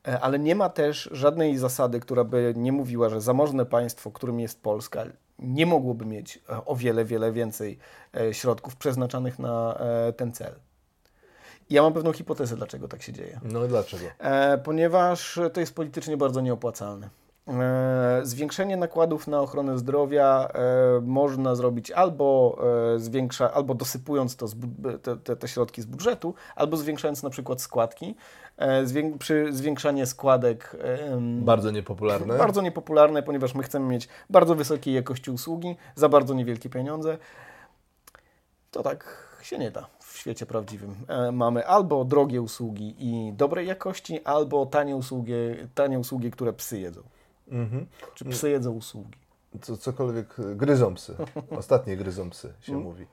e, 0.08 0.20
ale 0.20 0.38
nie 0.38 0.54
ma 0.54 0.68
też 0.68 1.08
żadnej 1.12 1.58
zasady, 1.58 2.00
która 2.00 2.24
by 2.24 2.54
nie 2.56 2.72
mówiła, 2.72 3.08
że 3.08 3.20
zamożne 3.20 3.66
państwo, 3.66 4.10
którym 4.10 4.40
jest 4.40 4.62
Polska, 4.62 5.04
nie 5.38 5.66
mogłoby 5.66 6.06
mieć 6.06 6.38
e, 6.48 6.64
o 6.64 6.76
wiele, 6.76 7.04
wiele 7.04 7.32
więcej 7.32 7.78
e, 8.16 8.34
środków 8.34 8.76
przeznaczanych 8.76 9.38
na 9.38 9.78
e, 9.78 10.12
ten 10.12 10.32
cel. 10.32 10.52
Ja 11.70 11.82
mam 11.82 11.92
pewną 11.92 12.12
hipotezę, 12.12 12.56
dlaczego 12.56 12.88
tak 12.88 13.02
się 13.02 13.12
dzieje. 13.12 13.40
No 13.42 13.68
dlaczego? 13.68 14.04
ponieważ 14.64 15.40
to 15.52 15.60
jest 15.60 15.74
politycznie 15.74 16.16
bardzo 16.16 16.40
nieopłacalne. 16.40 17.10
Zwiększenie 18.22 18.76
nakładów 18.76 19.26
na 19.26 19.40
ochronę 19.40 19.78
zdrowia 19.78 20.48
można 21.02 21.54
zrobić 21.54 21.90
albo, 21.90 22.58
zwiększa, 22.96 23.52
albo 23.52 23.74
dosypując 23.74 24.36
to 24.36 24.46
te, 25.02 25.16
te, 25.16 25.36
te, 25.36 25.48
środki 25.48 25.82
z 25.82 25.86
budżetu, 25.86 26.34
albo 26.56 26.76
zwiększając 26.76 27.22
na 27.22 27.30
przykład 27.30 27.60
składki. 27.60 28.14
Zwię 28.84 29.18
przy 29.18 29.52
zwiększanie 29.52 30.06
składek. 30.06 30.76
Bardzo 31.20 31.70
niepopularne. 31.70 32.38
Bardzo 32.38 32.62
niepopularne, 32.62 33.22
ponieważ 33.22 33.54
my 33.54 33.62
chcemy 33.62 33.86
mieć 33.86 34.08
bardzo 34.30 34.54
wysokiej 34.54 34.94
jakości 34.94 35.30
usługi 35.30 35.76
za 35.94 36.08
bardzo 36.08 36.34
niewielkie 36.34 36.70
pieniądze. 36.70 37.18
To 38.70 38.82
tak 38.82 39.26
się 39.42 39.58
nie 39.58 39.70
da 39.70 39.86
w 40.00 40.18
świecie 40.18 40.46
prawdziwym. 40.46 40.94
E, 41.08 41.32
mamy 41.32 41.66
albo 41.66 42.04
drogie 42.04 42.42
usługi 42.42 42.94
i 42.98 43.32
dobrej 43.32 43.66
jakości, 43.66 44.24
albo 44.24 44.66
tanie 44.66 44.96
usługi, 44.96 45.32
tanie 45.74 45.98
usługi 45.98 46.30
które 46.30 46.52
psy 46.52 46.80
jedzą. 46.80 47.02
Mhm. 47.48 47.86
Czy 48.14 48.24
psy 48.24 48.50
jedzą 48.50 48.72
usługi. 48.72 49.18
Co, 49.62 49.76
cokolwiek 49.76 50.36
gryzą 50.56 50.94
psy. 50.94 51.16
Ostatnie 51.58 51.96
gryzą 51.96 52.30
psy 52.30 52.52
się 52.60 52.72
mhm. 52.72 52.82
mówi. 52.82 53.06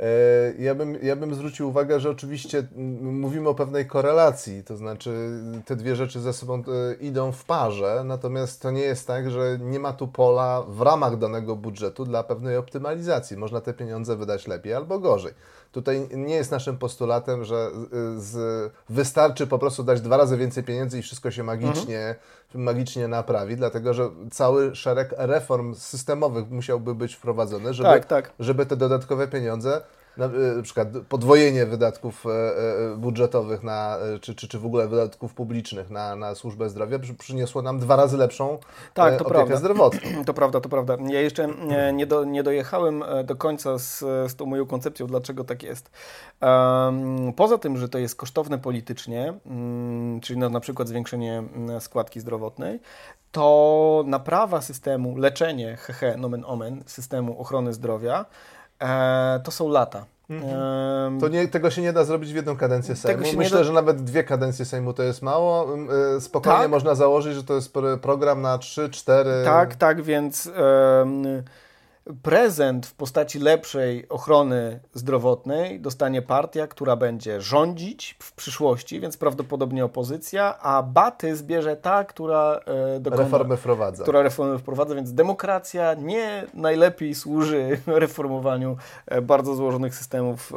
E, 0.00 0.54
ja 0.58 0.74
bym, 0.74 0.98
ja 1.02 1.16
bym 1.16 1.34
zwrócił 1.34 1.68
uwagę, 1.68 2.00
że 2.00 2.10
oczywiście 2.10 2.66
mówimy 3.02 3.48
o 3.48 3.54
pewnej 3.54 3.86
korelacji, 3.86 4.64
to 4.64 4.76
znaczy 4.76 5.40
te 5.64 5.76
dwie 5.76 5.96
rzeczy 5.96 6.20
ze 6.20 6.32
sobą 6.32 6.54
e, 6.54 6.94
idą 6.94 7.32
w 7.32 7.44
parze, 7.44 8.02
natomiast 8.04 8.62
to 8.62 8.70
nie 8.70 8.80
jest 8.80 9.06
tak, 9.06 9.30
że 9.30 9.58
nie 9.60 9.78
ma 9.78 9.92
tu 9.92 10.08
pola 10.08 10.62
w 10.68 10.80
ramach 10.80 11.18
danego 11.18 11.56
budżetu 11.56 12.04
dla 12.04 12.22
pewnej 12.22 12.56
optymalizacji. 12.56 13.36
Można 13.36 13.60
te 13.60 13.74
pieniądze 13.74 14.16
wydać 14.16 14.46
lepiej 14.46 14.74
albo 14.74 14.98
gorzej. 14.98 15.32
Tutaj 15.72 16.08
nie 16.10 16.34
jest 16.34 16.50
naszym 16.50 16.78
postulatem, 16.78 17.44
że 17.44 17.70
z, 18.16 18.72
wystarczy 18.88 19.46
po 19.46 19.58
prostu 19.58 19.82
dać 19.84 20.00
dwa 20.00 20.16
razy 20.16 20.36
więcej 20.36 20.64
pieniędzy 20.64 20.98
i 20.98 21.02
wszystko 21.02 21.30
się 21.30 21.42
magicznie, 21.42 22.00
mhm. 22.48 22.64
magicznie 22.64 23.08
naprawi, 23.08 23.56
dlatego 23.56 23.94
że 23.94 24.10
cały 24.30 24.74
szereg 24.74 25.14
reform 25.18 25.74
systemowych 25.74 26.50
musiałby 26.50 26.94
być 26.94 27.14
wprowadzony, 27.14 27.74
żeby, 27.74 27.88
tak, 27.88 28.04
tak. 28.04 28.32
żeby 28.38 28.66
te 28.66 28.76
dodatkowe 28.76 29.28
pieniądze 29.28 29.80
na, 30.16 30.28
na 30.28 30.62
przykład 30.62 30.88
podwojenie 31.08 31.66
wydatków 31.66 32.26
e, 32.26 32.30
e, 32.30 32.96
budżetowych 32.96 33.62
na, 33.62 33.98
e, 33.98 34.18
czy, 34.18 34.34
czy, 34.34 34.48
czy 34.48 34.58
w 34.58 34.66
ogóle 34.66 34.88
wydatków 34.88 35.34
publicznych 35.34 35.90
na, 35.90 36.16
na 36.16 36.34
służbę 36.34 36.68
zdrowia 36.68 36.98
przyniosło 37.18 37.62
nam 37.62 37.78
dwa 37.78 37.96
razy 37.96 38.16
lepszą 38.16 38.58
tak, 38.94 39.16
to 39.18 39.24
opiekę 39.24 39.30
prawda. 39.30 39.56
zdrowotną. 39.56 40.00
To 40.26 40.34
prawda, 40.34 40.60
to 40.60 40.68
prawda. 40.68 40.96
Ja 41.08 41.20
jeszcze 41.20 41.48
nie, 41.94 42.06
do, 42.06 42.24
nie 42.24 42.42
dojechałem 42.42 43.04
do 43.24 43.36
końca 43.36 43.78
z, 43.78 43.98
z 43.98 44.36
tą 44.36 44.46
moją 44.46 44.66
koncepcją, 44.66 45.06
dlaczego 45.06 45.44
tak 45.44 45.62
jest. 45.62 45.90
Poza 47.36 47.58
tym, 47.58 47.76
że 47.76 47.88
to 47.88 47.98
jest 47.98 48.16
kosztowne 48.16 48.58
politycznie, 48.58 49.34
um, 49.44 50.20
czyli 50.22 50.38
na, 50.38 50.48
na 50.48 50.60
przykład 50.60 50.88
zwiększenie 50.88 51.42
składki 51.80 52.20
zdrowotnej, 52.20 52.80
to 53.32 54.04
naprawa 54.06 54.60
systemu, 54.60 55.16
leczenie, 55.16 55.76
hehe, 55.76 56.16
nomen 56.16 56.44
omen, 56.46 56.82
systemu 56.86 57.40
ochrony 57.40 57.72
zdrowia, 57.72 58.24
e, 58.82 59.40
to 59.44 59.50
są 59.50 59.68
lata. 59.68 60.04
Mhm. 60.30 61.20
To 61.20 61.28
nie, 61.28 61.48
tego 61.48 61.70
się 61.70 61.82
nie 61.82 61.92
da 61.92 62.04
zrobić 62.04 62.32
w 62.32 62.36
jedną 62.36 62.56
kadencję 62.56 62.96
Sejmu. 62.96 63.22
Myślę, 63.36 63.58
da... 63.58 63.64
że 63.64 63.72
nawet 63.72 64.04
dwie 64.04 64.24
kadencje 64.24 64.64
Sejmu 64.64 64.92
to 64.92 65.02
jest 65.02 65.22
mało. 65.22 65.76
E, 66.16 66.20
spokojnie 66.20 66.58
tak. 66.58 66.70
można 66.70 66.94
założyć, 66.94 67.34
że 67.34 67.44
to 67.44 67.54
jest 67.54 67.72
program 68.02 68.42
na 68.42 68.58
3-4. 68.58 69.44
Tak, 69.44 69.74
tak, 69.74 70.02
więc 70.02 70.50
prezent 72.22 72.86
w 72.86 72.94
postaci 72.94 73.38
lepszej 73.38 74.08
ochrony 74.08 74.80
zdrowotnej 74.94 75.80
dostanie 75.80 76.22
partia, 76.22 76.66
która 76.66 76.96
będzie 76.96 77.40
rządzić 77.40 78.16
w 78.22 78.32
przyszłości, 78.32 79.00
więc 79.00 79.16
prawdopodobnie 79.16 79.84
opozycja, 79.84 80.58
a 80.58 80.82
baty 80.82 81.36
zbierze 81.36 81.76
ta, 81.76 82.04
która 82.04 82.60
e, 82.96 83.00
dokona, 83.00 83.22
reformy 83.22 83.56
wprowadza. 83.56 84.02
Która 84.02 84.22
reformy 84.22 84.58
wprowadza, 84.58 84.94
więc 84.94 85.12
demokracja 85.12 85.94
nie 85.94 86.46
najlepiej 86.54 87.14
służy 87.14 87.80
reformowaniu 87.86 88.76
e, 89.06 89.22
bardzo 89.22 89.54
złożonych 89.54 89.94
systemów, 89.94 90.52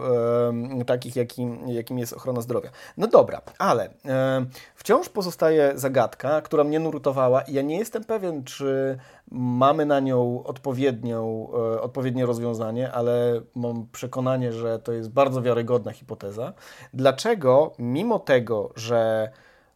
e, 0.79 0.86
takich 0.86 1.15
jakim, 1.15 1.68
jakim 1.68 2.00
jest 2.00 2.13
ochrona 2.13 2.41
zdrowia. 2.41 2.70
No 2.98 3.08
dobra, 3.08 3.41
ale 3.58 3.89
e, 4.06 4.46
wciąż 4.75 5.10
pozostaje 5.10 5.72
zagadka, 5.75 6.41
która 6.41 6.63
mnie 6.63 6.79
nurtowała 6.79 7.41
i 7.41 7.53
ja 7.53 7.62
nie 7.62 7.77
jestem 7.77 8.03
pewien, 8.03 8.44
czy 8.44 8.98
Mamy 9.32 9.86
na 9.86 10.00
nią 10.00 10.44
odpowiednią, 10.44 11.50
e, 11.54 11.82
odpowiednie 11.82 12.26
rozwiązanie, 12.26 12.92
ale 12.92 13.42
mam 13.56 13.88
przekonanie, 13.92 14.54
że 14.54 14.80
to 14.80 14.92
jest 14.92 15.10
bardzo 15.10 15.42
wiarygodna 15.42 15.92
hipoteza. 15.92 16.54
Dlaczego, 16.94 17.72
mimo 17.80 18.20
tego, 18.20 18.72
że 18.76 19.30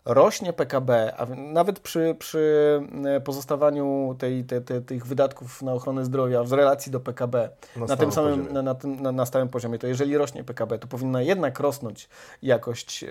rośnie 0.06 0.54
PKB, 0.54 1.14
a 1.18 1.26
nawet 1.26 1.80
przy, 1.80 2.16
przy 2.20 2.82
e, 3.06 3.22
pozostawaniu 3.22 4.16
tej, 4.20 4.44
te, 4.44 4.62
te, 4.62 4.82
tych 4.82 5.06
wydatków 5.06 5.62
na 5.62 5.74
ochronę 5.74 6.06
zdrowia 6.06 6.44
w 6.44 6.54
relacji 6.54 6.92
do 6.92 7.00
PKB 7.00 7.50
na, 7.76 7.86
na 7.86 7.98
tym 7.98 8.12
samym, 8.12 8.54
na, 8.54 8.62
na, 8.62 8.76
tym, 8.76 9.02
na, 9.02 9.12
na, 9.12 9.26
stałym 9.26 9.50
poziomie, 9.50 9.80
to 9.80 9.88
jeżeli 9.88 10.18
rośnie 10.18 10.44
PKB, 10.44 10.80
to 10.80 10.88
powinna 10.88 11.22
jednak 11.22 11.60
rosnąć 11.60 12.10
jakość 12.42 13.04
e, 13.04 13.08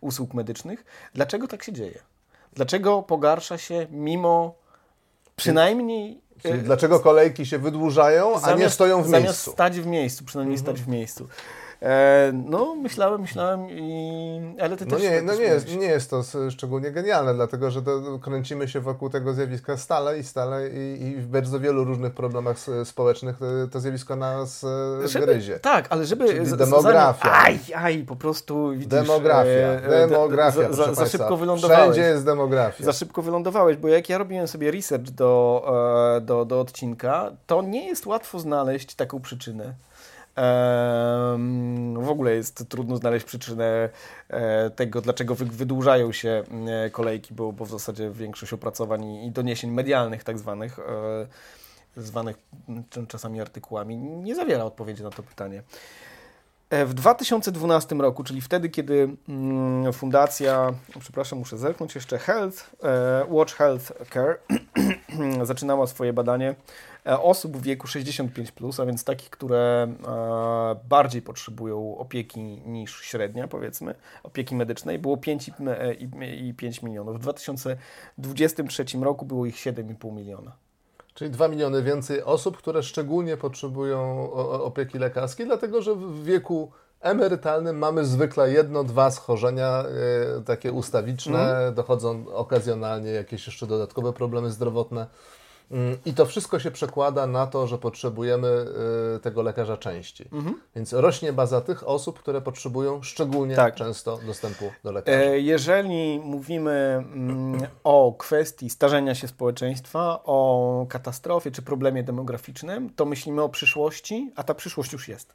usług 0.00 0.34
medycznych. 0.34 0.84
Dlaczego 1.14 1.48
tak 1.48 1.62
się 1.62 1.72
dzieje? 1.72 2.15
Dlaczego 2.56 3.02
pogarsza 3.02 3.58
się 3.58 3.86
mimo 3.90 4.54
przynajmniej. 5.36 6.20
Czyli 6.42 6.58
dlaczego 6.58 7.00
kolejki 7.00 7.46
się 7.46 7.58
wydłużają, 7.58 8.24
zamiast, 8.26 8.46
a 8.46 8.54
nie 8.54 8.70
stoją 8.70 9.02
w 9.02 9.08
miejscu? 9.08 9.20
Zamiast 9.20 9.52
stać 9.52 9.80
w 9.80 9.86
miejscu, 9.86 10.24
przynajmniej 10.24 10.58
mhm. 10.58 10.76
stać 10.76 10.86
w 10.86 10.88
miejscu. 10.88 11.28
E, 11.82 12.32
no, 12.34 12.74
myślałem, 12.74 13.20
myślałem, 13.20 13.70
i... 13.70 14.56
ale 14.60 14.76
ty 14.76 14.84
no 14.84 14.90
też 14.90 15.02
nie, 15.02 15.22
no 15.22 15.34
nie 15.34 15.42
jest, 15.42 15.76
nie 15.76 15.86
jest 15.86 16.10
to 16.10 16.22
szczególnie 16.50 16.90
genialne, 16.90 17.34
dlatego 17.34 17.70
że 17.70 17.80
kręcimy 18.22 18.68
się 18.68 18.80
wokół 18.80 19.10
tego 19.10 19.34
zjawiska 19.34 19.76
stale 19.76 20.18
i 20.18 20.24
stale 20.24 20.68
i, 20.68 21.02
i 21.02 21.16
w 21.16 21.26
bardzo 21.26 21.60
wielu 21.60 21.84
różnych 21.84 22.14
problemach 22.14 22.56
społecznych 22.84 23.36
to 23.72 23.80
zjawisko 23.80 24.16
nas 24.16 24.64
e, 25.04 25.08
żeby, 25.08 25.26
gryzie. 25.26 25.60
Tak, 25.60 25.86
ale 25.90 26.06
żeby... 26.06 26.26
Czyli 26.26 26.56
demografia. 26.56 27.32
Aj, 27.32 27.58
aj, 27.74 28.04
po 28.04 28.16
prostu 28.16 28.70
widzisz... 28.70 28.88
Demografia, 28.88 29.50
e, 29.50 30.08
demografia, 30.08 30.72
za, 30.72 30.84
za, 30.84 30.94
za 30.94 31.06
szybko 31.06 31.36
wylądowałeś. 31.36 31.82
Wszędzie 31.82 32.00
jest 32.00 32.24
demografia. 32.24 32.84
Za 32.84 32.92
szybko 32.92 33.22
wylądowałeś, 33.22 33.76
bo 33.76 33.88
jak 33.88 34.08
ja 34.08 34.18
robiłem 34.18 34.48
sobie 34.48 34.70
research 34.70 35.10
do, 35.10 35.66
do, 36.22 36.44
do 36.44 36.60
odcinka, 36.60 37.30
to 37.46 37.62
nie 37.62 37.86
jest 37.86 38.06
łatwo 38.06 38.38
znaleźć 38.38 38.94
taką 38.94 39.20
przyczynę 39.20 39.74
W 41.96 42.08
ogóle 42.08 42.34
jest 42.34 42.68
trudno 42.68 42.96
znaleźć 42.96 43.26
przyczynę 43.26 43.88
e, 44.28 44.70
tego, 44.70 45.00
dlaczego 45.00 45.34
wydłużają 45.34 46.12
się 46.12 46.42
e, 46.66 46.90
kolejki, 46.90 47.34
bo, 47.34 47.52
bo 47.52 47.64
w 47.64 47.70
zasadzie 47.70 48.10
większość 48.10 48.52
opracowań 48.52 49.04
i 49.04 49.30
doniesień 49.30 49.70
medialnych 49.70 50.24
tak 50.24 50.38
zwanych, 50.38 50.78
e, 50.78 51.26
zwanych 51.96 52.36
czasami 53.08 53.40
artykułami, 53.40 53.96
nie 53.96 54.34
zawiera 54.34 54.64
odpowiedzi 54.64 55.02
na 55.02 55.10
to 55.10 55.22
pytanie. 55.22 55.62
W 56.70 56.94
2012 56.94 57.94
roku, 57.94 58.24
czyli 58.24 58.40
wtedy, 58.40 58.68
kiedy 58.68 59.16
mm, 59.28 59.92
fundacja, 59.92 60.74
przepraszam, 61.00 61.38
muszę 61.38 61.58
zerknąć 61.58 61.94
jeszcze, 61.94 62.18
Health, 62.18 62.70
Watch 63.28 63.54
Health 63.54 63.92
Care 64.12 64.38
zaczynała 65.46 65.86
swoje 65.86 66.12
badanie 66.12 66.54
E, 67.06 67.20
osób 67.20 67.56
w 67.56 67.62
wieku 67.62 67.86
65, 67.86 68.52
plus, 68.52 68.80
a 68.80 68.86
więc 68.86 69.04
takich, 69.04 69.30
które 69.30 69.88
e, 70.06 70.76
bardziej 70.88 71.22
potrzebują 71.22 71.98
opieki 71.98 72.40
niż 72.66 73.00
średnia, 73.00 73.48
powiedzmy, 73.48 73.94
opieki 74.22 74.54
medycznej, 74.54 74.98
było 74.98 75.16
5,5 75.16 76.82
e, 76.82 76.86
milionów. 76.86 77.16
W 77.16 77.18
2023 77.18 78.84
roku 79.00 79.26
było 79.26 79.46
ich 79.46 79.56
7,5 79.56 80.12
miliona. 80.12 80.52
Czyli 81.16 81.30
2 81.30 81.48
miliony 81.48 81.82
więcej 81.82 82.22
osób, 82.22 82.56
które 82.56 82.82
szczególnie 82.82 83.36
potrzebują 83.36 84.32
opieki 84.62 84.98
lekarskiej, 84.98 85.46
dlatego 85.46 85.82
że 85.82 85.94
w 85.94 86.24
wieku 86.24 86.70
emerytalnym 87.00 87.78
mamy 87.78 88.04
zwykle 88.04 88.50
jedno, 88.50 88.84
dwa 88.84 89.10
schorzenia 89.10 89.84
takie 90.46 90.72
ustawiczne, 90.72 91.56
mm. 91.56 91.74
dochodzą 91.74 92.24
okazjonalnie 92.34 93.10
jakieś 93.10 93.46
jeszcze 93.46 93.66
dodatkowe 93.66 94.12
problemy 94.12 94.50
zdrowotne. 94.50 95.06
I 96.06 96.14
to 96.14 96.26
wszystko 96.26 96.58
się 96.58 96.70
przekłada 96.70 97.26
na 97.26 97.46
to, 97.46 97.66
że 97.66 97.78
potrzebujemy 97.78 98.66
y, 99.16 99.20
tego 99.20 99.42
lekarza 99.42 99.76
częściej. 99.76 100.28
Mhm. 100.32 100.60
Więc 100.76 100.92
rośnie 100.92 101.32
baza 101.32 101.60
tych 101.60 101.88
osób, 101.88 102.18
które 102.18 102.40
potrzebują 102.40 103.02
szczególnie 103.02 103.56
tak. 103.56 103.74
często 103.74 104.18
dostępu 104.26 104.70
do 104.84 104.92
lekarza. 104.92 105.18
E, 105.18 105.40
jeżeli 105.40 106.18
mówimy 106.18 107.04
mm, 107.12 107.60
o 107.84 108.14
kwestii 108.18 108.70
starzenia 108.70 109.14
się 109.14 109.28
społeczeństwa, 109.28 110.20
o 110.24 110.86
katastrofie 110.88 111.50
czy 111.50 111.62
problemie 111.62 112.02
demograficznym, 112.02 112.90
to 112.90 113.04
myślimy 113.04 113.42
o 113.42 113.48
przyszłości, 113.48 114.32
a 114.36 114.42
ta 114.42 114.54
przyszłość 114.54 114.92
już 114.92 115.08
jest. 115.08 115.34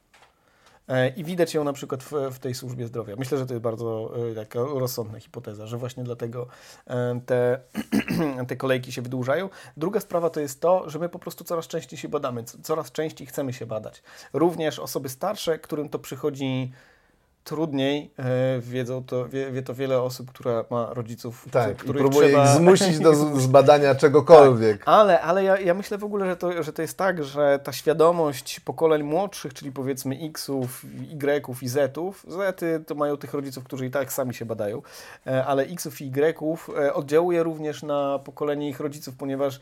E, 0.88 1.10
I 1.10 1.24
widać 1.24 1.54
ją 1.54 1.64
na 1.64 1.74
przykład 1.74 2.04
w, 2.04 2.12
w, 2.12 2.40
tej 2.40 2.54
służbie 2.54 2.88
zdrowia. 2.88 3.16
Myślę, 3.16 3.38
że 3.38 3.46
to 3.46 3.54
jest 3.54 3.64
bardzo 3.64 4.12
e, 4.32 4.36
taka 4.36 4.60
rozsądna 4.60 5.20
hipoteza, 5.20 5.68
że 5.68 5.78
właśnie 5.78 6.04
dlatego 6.04 6.48
e, 6.88 7.22
te, 7.26 7.60
te 8.48 8.56
kolejki 8.56 8.92
się 8.92 9.02
wydłużają. 9.02 9.50
Druga 9.78 10.00
sprawa 10.00 10.30
to 10.30 10.40
jest 10.40 10.62
to, 10.62 10.90
że 10.90 11.00
my 11.00 11.10
po 11.10 11.20
prostu 11.20 11.44
coraz 11.44 11.68
częściej 11.68 12.00
się 12.00 12.10
badamy, 12.10 12.44
coraz 12.44 12.92
częściej 12.92 13.28
chcemy 13.28 13.54
się 13.54 13.66
badać. 13.66 14.04
Również 14.34 14.80
osoby 14.80 15.10
starsze, 15.10 15.60
którym 15.60 15.90
to 15.90 16.00
przychodzi 16.00 16.72
trudniej 17.44 18.12
e, 18.20 18.60
wiedzą 18.60 19.04
to, 19.04 19.30
wie, 19.30 19.52
wie, 19.52 19.62
to 19.62 19.74
wiele 19.74 20.02
osób, 20.02 20.32
która 20.32 20.66
ma 20.70 20.94
rodziców, 20.94 21.46
tak, 21.52 21.78
których 21.78 22.02
próbuje 22.02 22.28
trzeba... 22.28 22.44
ich 22.44 22.50
zmusić 22.50 23.00
do 23.00 23.14
zbadania 23.40 23.96
czegokolwiek. 24.04 24.78
Tak, 24.78 24.88
ale 24.88 25.22
ale 25.22 25.44
ja, 25.44 25.60
ja 25.60 25.74
myślę 25.74 25.98
w 25.98 26.04
ogóle, 26.04 26.26
że 26.26 26.38
to, 26.38 26.64
że 26.64 26.74
to 26.74 26.82
jest 26.82 26.98
tak, 26.98 27.24
że 27.24 27.60
ta 27.64 27.72
świadomość 27.72 28.60
pokoleń 28.60 29.04
młodszych, 29.04 29.54
czyli 29.54 29.72
powiedzmy 29.72 30.18
X-ów, 30.22 30.86
Y-ów 31.12 31.64
i 31.64 31.68
Z-ów, 31.68 32.26
Z-y 32.28 32.86
to 32.86 32.96
mają 32.96 33.18
tych 33.18 33.34
rodziców, 33.34 33.64
którzy 33.64 33.86
i 33.86 33.92
tak 33.92 34.14
sami 34.14 34.34
się 34.34 34.46
badają, 34.46 34.82
e, 35.28 35.46
ale 35.46 35.64
X-ów 35.64 36.02
i 36.02 36.06
Y-ów 36.06 36.70
e, 36.78 36.94
oddziałuje 36.94 37.44
również 37.44 37.84
na 37.84 38.20
pokolenie 38.20 38.70
ich 38.70 38.80
rodziców, 38.80 39.16
ponieważ 39.16 39.60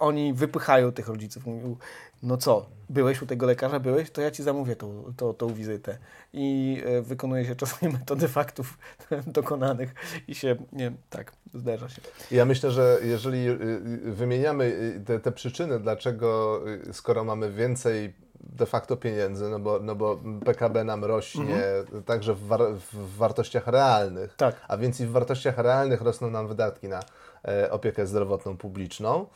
oni 0.00 0.32
wypychają 0.32 0.92
tych 0.92 1.08
rodziców. 1.08 1.46
Mówią, 1.46 1.76
no 2.22 2.36
co, 2.36 2.66
byłeś 2.90 3.22
u 3.22 3.26
tego 3.26 3.46
lekarza, 3.46 3.80
byłeś, 3.80 4.10
to 4.10 4.20
ja 4.20 4.30
ci 4.30 4.42
zamówię 4.42 4.76
tą, 4.76 5.12
tą, 5.16 5.34
tą 5.34 5.54
wizytę. 5.54 5.98
I 6.32 6.82
e, 6.86 7.02
wykonuje 7.02 7.44
się 7.44 7.56
czasami 7.56 7.92
metody 7.98 8.28
faktów 8.28 8.78
dokonanych 9.26 9.94
i 10.28 10.34
się, 10.34 10.56
nie 10.72 10.92
tak, 11.10 11.32
zdarza 11.54 11.88
się. 11.88 12.02
Ja 12.30 12.44
myślę, 12.44 12.70
że 12.70 12.98
jeżeli 13.02 13.48
y, 13.48 13.52
y, 13.52 14.12
wymieniamy 14.12 14.94
te, 15.06 15.20
te 15.20 15.32
przyczyny, 15.32 15.80
dlaczego 15.80 16.60
skoro 16.92 17.24
mamy 17.24 17.52
więcej 17.52 18.12
de 18.40 18.66
facto 18.66 18.96
pieniędzy, 18.96 19.48
no 19.48 19.58
bo, 19.58 19.80
no 19.80 19.94
bo 19.94 20.20
PKB 20.44 20.84
nam 20.84 21.04
rośnie 21.04 21.64
mhm. 21.64 22.02
także 22.02 22.34
w, 22.34 22.46
war, 22.46 22.60
w, 22.92 23.16
wartościach 23.16 23.66
realnych, 23.66 24.34
tak. 24.36 24.56
a 24.68 24.76
więc 24.76 25.00
i 25.00 25.06
w 25.06 25.10
wartościach 25.10 25.58
realnych 25.58 26.00
rosną 26.00 26.30
nam 26.30 26.48
wydatki 26.48 26.88
na 26.88 27.00
e, 27.44 27.70
opiekę 27.70 28.06
zdrowotną 28.06 28.56
publiczną 28.56 29.20
e, 29.20 29.26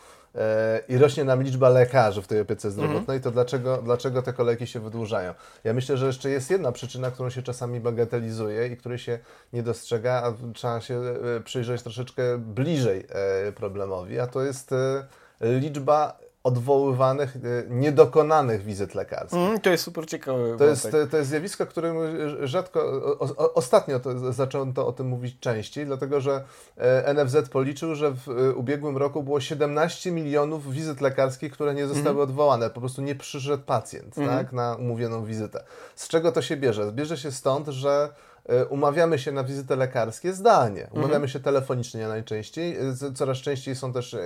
i 0.88 0.98
rośnie 0.98 1.24
nam 1.24 1.42
liczba 1.42 1.68
lekarzy 1.68 2.22
w 2.22 2.26
tej 2.26 2.40
opiece 2.40 2.70
zdrowotnej, 2.70 3.16
mhm. 3.16 3.20
to 3.20 3.30
dlaczego, 3.30 3.82
dlaczego 3.82 4.22
te 4.22 4.32
kolejki 4.32 4.66
się 4.66 4.80
wydłużają? 4.80 5.34
Ja 5.64 5.72
myślę, 5.72 5.96
że 5.96 6.06
jeszcze 6.06 6.30
jest 6.30 6.50
jedna 6.50 6.72
przyczyna, 6.72 7.10
którą 7.10 7.30
się 7.30 7.42
czasami 7.42 7.80
bagatelizuje 7.80 8.66
i 8.66 8.76
której 8.76 8.98
się 8.98 9.18
nie 9.52 9.62
dostrzega, 9.62 10.12
a 10.12 10.52
trzeba 10.54 10.80
się 10.80 11.00
e, 11.00 11.40
przyjrzeć 11.40 11.82
troszeczkę 11.82 12.38
bliżej 12.38 13.06
e, 13.08 13.52
problemowi, 13.52 14.20
a 14.20 14.26
to 14.26 14.42
jest 14.42 14.72
e, 14.72 15.06
liczba 15.40 16.18
odwoływanych, 16.44 17.36
y, 17.36 17.66
niedokonanych 17.70 18.62
wizyt 18.62 18.94
lekarskich. 18.94 19.38
Mm, 19.38 19.60
to 19.60 19.70
jest 19.70 19.84
super 19.84 20.06
ciekawe. 20.06 20.56
To 20.58 20.64
jest, 20.64 20.88
to 21.10 21.16
jest 21.16 21.28
zjawisko, 21.28 21.66
którym 21.66 21.96
rzadko, 22.42 22.80
o, 23.18 23.36
o, 23.36 23.54
ostatnio 23.54 24.00
to, 24.00 24.32
zaczęto 24.32 24.86
o 24.86 24.92
tym 24.92 25.06
mówić 25.06 25.40
częściej, 25.40 25.86
dlatego 25.86 26.20
że 26.20 26.44
e, 26.76 27.14
NFZ 27.14 27.48
policzył, 27.48 27.94
że 27.94 28.10
w 28.10 28.28
e, 28.28 28.54
ubiegłym 28.54 28.96
roku 28.96 29.22
było 29.22 29.40
17 29.40 30.12
milionów 30.12 30.72
wizyt 30.72 31.00
lekarskich, 31.00 31.52
które 31.52 31.74
nie 31.74 31.86
zostały 31.86 32.10
mm. 32.10 32.22
odwołane. 32.22 32.70
Po 32.70 32.80
prostu 32.80 33.02
nie 33.02 33.14
przyszedł 33.14 33.62
pacjent 33.62 34.18
mm. 34.18 34.30
tak, 34.30 34.52
na 34.52 34.76
umówioną 34.76 35.24
wizytę. 35.24 35.64
Z 35.94 36.08
czego 36.08 36.32
to 36.32 36.42
się 36.42 36.56
bierze? 36.56 36.92
Bierze 36.92 37.16
się 37.16 37.32
stąd, 37.32 37.68
że 37.68 38.08
E, 38.10 38.29
umawiamy 38.68 39.18
się 39.18 39.32
na 39.32 39.44
wizyty 39.44 39.76
lekarskie 39.76 40.32
zdalnie. 40.32 40.88
Umawiamy 40.90 41.14
mhm. 41.14 41.28
się 41.28 41.40
telefonicznie 41.40 42.08
najczęściej. 42.08 42.76
E, 42.76 43.12
coraz 43.14 43.38
częściej 43.38 43.76
są 43.76 43.92
też 43.92 44.14
e, 44.14 44.20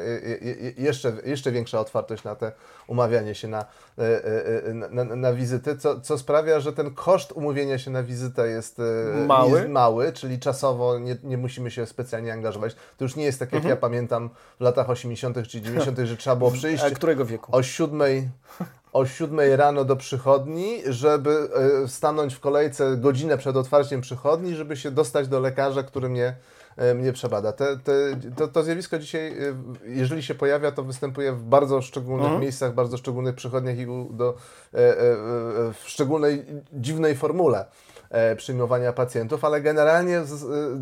jeszcze, 0.77 1.13
jeszcze 1.25 1.53
większa 1.53 1.81
otwartość 1.81 2.25
na 2.25 2.35
te 2.35 2.53
umawianie 2.87 3.35
się 3.35 3.49
na, 3.49 3.65
na, 4.75 5.05
na, 5.05 5.17
na 5.17 5.33
wizyty, 5.33 5.77
co, 5.77 6.01
co 6.01 6.19
sprawia, 6.19 6.61
że 6.61 6.73
ten 6.73 6.95
koszt 6.95 7.33
umówienia 7.33 7.79
się 7.79 7.91
na 7.91 8.03
wizytę 8.03 8.49
jest 8.49 8.79
mały, 9.27 9.59
jest 9.59 9.71
mały 9.71 10.13
czyli 10.13 10.39
czasowo 10.39 10.99
nie, 10.99 11.17
nie 11.23 11.39
musimy 11.39 11.71
się 11.71 11.87
specjalnie 11.87 12.33
angażować. 12.33 12.75
To 12.97 13.05
już 13.05 13.17
nie 13.17 13.25
jest 13.25 13.39
tak, 13.39 13.53
jak 13.53 13.59
mhm. 13.59 13.71
ja 13.71 13.77
pamiętam 13.77 14.31
w 14.59 14.61
latach 14.61 14.91
80. 14.91 15.49
czy 15.49 15.61
90., 15.61 15.99
że 15.99 16.17
trzeba 16.17 16.37
było 16.37 16.51
przyjść. 16.51 16.85
A 16.85 16.91
którego 16.91 17.25
wieku? 17.25 17.57
O 17.57 17.63
siódmej 17.63 18.29
o 18.95 19.07
7 19.07 19.41
rano 19.57 19.85
do 19.85 19.97
przychodni, 19.97 20.79
żeby 20.87 21.49
e, 21.85 21.89
stanąć 21.89 22.35
w 22.35 22.41
kolejce 22.41 22.97
godzinę 22.97 23.39
przed 23.39 23.57
otwarciem 23.57 24.01
przychodni, 24.01 24.55
żeby 24.55 24.77
się 24.77 24.91
dostać 24.91 25.29
do 25.29 25.41
lekarza, 25.41 25.83
który 25.83 26.09
mnie, 26.09 26.35
e, 26.77 26.95
mnie 26.95 27.13
przebada. 27.13 27.53
Te, 27.53 27.77
te, 27.77 27.93
to, 28.37 28.49
to, 28.49 28.63
zjawisko 28.63 28.99
dzisiaj, 28.99 29.27
e, 29.27 29.57
jeżeli 29.87 30.23
się 30.23 30.35
pojawia, 30.35 30.73
to 30.73 30.83
występuje 30.83 31.33
w 31.33 31.43
bardzo 31.43 31.83
szczególnych 31.83 32.25
mhm. 32.25 32.43
miejscach, 32.43 32.75
bardzo 32.75 32.97
szczególnych 32.97 33.35
przychodniach 33.35 33.79
i 33.79 33.87
do, 34.11 34.35
w 35.73 35.83
szczególnej, 35.87 36.45
dziwnej 36.73 37.17
formule. 37.17 37.65
E, 38.11 38.37
przyjmowania 38.37 38.93
pacjentów, 38.93 39.45
ale 39.45 39.61
generalnie 39.61 40.23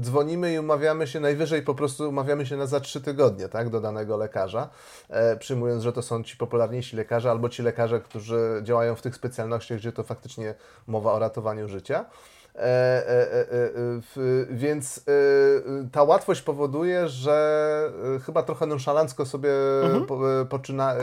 dzwonimy 0.00 0.52
i 0.52 0.58
umawiamy 0.58 1.06
się 1.06 1.20
najwyżej, 1.20 1.62
po 1.62 1.74
prostu 1.74 2.08
umawiamy 2.08 2.46
się 2.46 2.56
na 2.56 2.66
za 2.66 2.80
trzy 2.80 3.00
tygodnie 3.00 3.48
tak, 3.48 3.70
do 3.70 3.80
danego 3.80 4.16
lekarza, 4.16 4.68
e, 5.08 5.36
przyjmując, 5.36 5.82
że 5.82 5.92
to 5.92 6.02
są 6.02 6.22
ci 6.22 6.36
popularniejsi 6.36 6.96
lekarze 6.96 7.30
albo 7.30 7.48
ci 7.48 7.62
lekarze, 7.62 8.00
którzy 8.00 8.60
działają 8.62 8.94
w 8.94 9.02
tych 9.02 9.14
specjalnościach, 9.14 9.78
gdzie 9.78 9.92
to 9.92 10.02
faktycznie 10.02 10.54
mowa 10.86 11.12
o 11.12 11.18
ratowaniu 11.18 11.68
życia. 11.68 12.04
E, 12.54 12.60
e, 12.60 13.42
e, 13.42 13.70
więc 14.50 15.04
ta 15.92 16.02
łatwość 16.02 16.42
powoduje, 16.42 17.08
że 17.08 17.92
chyba 18.26 18.42
trochę 18.42 18.66
nonszalancko 18.66 19.26
sobie 19.26 19.50
mhm. 19.82 20.06
poczyna, 20.48 20.94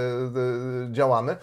działamy. 0.92 1.38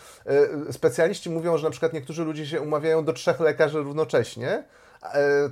Specjaliści 0.70 1.30
mówią, 1.30 1.58
że 1.58 1.64
na 1.64 1.70
przykład 1.70 1.92
niektórzy 1.92 2.24
ludzie 2.24 2.46
się 2.46 2.60
umawiają 2.60 3.04
do 3.04 3.12
trzech 3.12 3.40
lekarzy 3.40 3.78
równocześnie, 3.78 4.64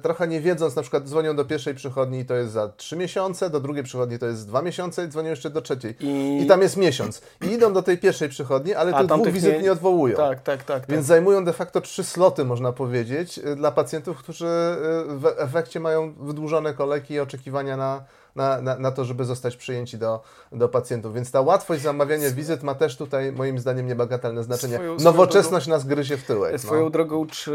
trochę 0.03 0.29
nie 0.29 0.41
wiedząc, 0.41 0.77
na 0.77 0.83
przykład 0.83 1.09
dzwonią 1.09 1.37
do 1.37 1.45
pierwszej 1.45 1.75
przychodni 1.75 2.19
i 2.19 2.25
to 2.25 2.35
jest 2.35 2.53
za 2.53 2.69
trzy 2.69 2.97
miesiące, 2.97 3.51
do 3.51 3.61
drugiej 3.61 3.85
przychodni 3.85 4.19
to 4.19 4.27
jest 4.27 4.49
dwa 4.49 4.63
miesiące 4.63 5.05
i 5.05 5.09
dzwonią 5.09 5.31
jeszcze 5.31 5.51
do 5.51 5.63
trzeciej. 5.63 5.97
I, 6.01 6.43
I 6.43 6.47
tam 6.47 6.63
jest 6.63 6.77
miesiąc. 6.77 7.23
I 7.43 7.47
idą 7.47 7.73
do 7.73 7.83
tej 7.83 7.99
pierwszej 7.99 8.29
przychodni, 8.29 8.75
ale 8.75 8.93
tych 8.93 9.07
dwóch 9.07 9.29
wizyt 9.29 9.57
nie... 9.57 9.63
nie 9.63 9.73
odwołują. 9.73 10.17
Tak, 10.17 10.43
tak, 10.43 10.65
tak. 10.65 10.87
Więc 10.89 11.03
tak. 11.03 11.09
zajmują 11.09 11.45
de 11.45 11.53
facto 11.53 11.81
trzy 11.81 12.05
sloty, 12.05 12.45
można 12.45 12.73
powiedzieć, 12.73 13.39
e, 13.39 13.57
dla 13.57 13.73
pacjentów, 13.73 14.19
którzy 14.19 14.47
e, 14.47 14.79
w 15.07 15.35
efekcie 15.37 15.81
mają 15.81 16.15
wydłużone 16.21 16.75
kolejki 16.75 17.15
i 17.15 17.21
oczekiwania 17.21 17.77
na 17.77 18.05
na, 18.37 18.61
na, 18.61 18.79
na 18.79 18.91
to, 18.91 19.05
żeby 19.05 19.25
zostać 19.25 19.57
przyjęci 19.57 19.99
do, 19.99 20.21
do 20.53 20.69
pacjentów. 20.69 21.15
Więc 21.15 21.31
ta 21.31 21.41
łatwość 21.41 21.83
zamawiania 21.83 22.31
wizyt 22.31 22.63
ma 22.63 22.75
też 22.75 22.97
tutaj 22.97 23.33
moim 23.33 23.59
zdaniem 23.59 23.87
niebagatelne 23.87 24.43
znaczenie. 24.43 24.75
Swoją, 24.75 24.97
Nowoczesność 24.97 25.65
swoją 25.65 25.77
nas 25.77 25.87
gryzie 25.87 26.17
w 26.17 26.25
tyłek. 26.25 26.61
Swoją 26.61 26.83
no. 26.83 26.91
drogą, 26.91 27.27
czy 27.27 27.53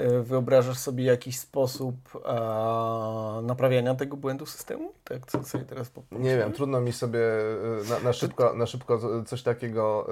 e, 0.00 0.22
wyobrażasz 0.22 0.78
sobie 0.78 1.04
jakiś 1.04 1.38
sposób 1.38 1.94
a, 2.24 3.40
naprawiania 3.42 3.94
tego 3.94 4.16
błędu 4.16 4.46
systemu? 4.46 4.92
Tak, 5.04 5.26
co 5.26 5.44
sobie 5.44 5.64
teraz 5.64 5.90
Nie 6.12 6.36
wiem, 6.36 6.52
trudno 6.52 6.80
mi 6.80 6.92
sobie 6.92 7.20
e, 7.20 7.90
na, 7.90 8.00
na, 8.00 8.12
szybko, 8.12 8.54
na 8.54 8.66
szybko 8.66 9.00
coś 9.26 9.42
takiego 9.42 10.06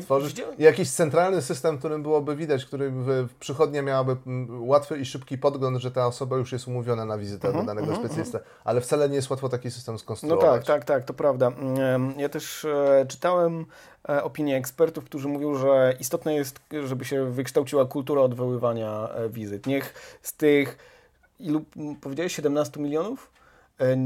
stworzyć. 0.00 0.38
Ja, 0.38 0.46
Jakiś 0.58 0.90
centralny 0.90 1.42
system, 1.42 1.78
którym 1.78 2.02
byłoby 2.02 2.36
widać, 2.36 2.64
który 2.64 2.92
przychodnia 3.40 3.82
miałaby 3.82 4.16
łatwy 4.60 4.98
i 4.98 5.04
szybki 5.04 5.38
podgląd, 5.38 5.78
że 5.78 5.90
ta 5.90 6.06
osoba 6.06 6.36
już 6.36 6.52
jest 6.52 6.68
umówiona 6.68 7.04
na 7.04 7.18
wizytę 7.18 7.48
uh 7.48 7.54
-huh, 7.54 7.58
do 7.60 7.66
danego 7.66 7.86
uh 7.86 7.96
-huh, 7.96 8.00
specjalisty, 8.00 8.36
uh 8.36 8.42
-huh. 8.44 8.60
ale 8.64 8.80
wcale 8.80 9.08
nie 9.08 9.16
jest 9.16 9.30
łatwo 9.30 9.41
taki 9.48 9.70
system 9.70 9.98
skonstruować. 9.98 10.44
No 10.46 10.52
tak, 10.52 10.64
tak, 10.64 10.84
tak, 10.84 11.04
to 11.04 11.14
prawda. 11.14 11.52
Ja 12.16 12.28
też 12.28 12.64
e, 12.64 13.06
czytałem 13.08 13.66
e, 14.08 14.22
opinie 14.22 14.56
ekspertów, 14.56 15.04
którzy 15.04 15.28
mówią, 15.28 15.54
że 15.54 15.94
istotne 16.00 16.34
jest, 16.34 16.60
żeby 16.84 17.04
się 17.04 17.30
wykształciła 17.30 17.86
kultura 17.86 18.22
odwoływania 18.22 19.08
e, 19.08 19.28
wizyt. 19.28 19.66
Niech 19.66 20.18
z 20.22 20.32
tych, 20.32 20.78
ilu 21.40 21.64
powiedziałeś, 22.00 22.36
17 22.36 22.80
milionów? 22.80 23.32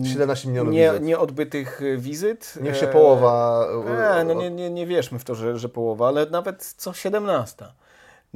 17 0.05 0.49
milionów 0.49 0.75
nie, 0.75 0.90
wizyt. 0.90 1.03
Nieodbytych 1.03 1.81
wizyt. 1.96 2.55
Niech 2.61 2.77
się 2.77 2.87
połowa. 2.87 3.66
E, 4.20 4.25
no 4.25 4.35
nie, 4.35 4.51
nie, 4.51 4.70
nie 4.70 4.87
wierzmy 4.87 5.18
w 5.18 5.25
to, 5.25 5.35
że, 5.35 5.59
że 5.59 5.68
połowa, 5.68 6.09
ale 6.09 6.27
nawet 6.27 6.75
co 6.77 6.92
17 6.92 7.66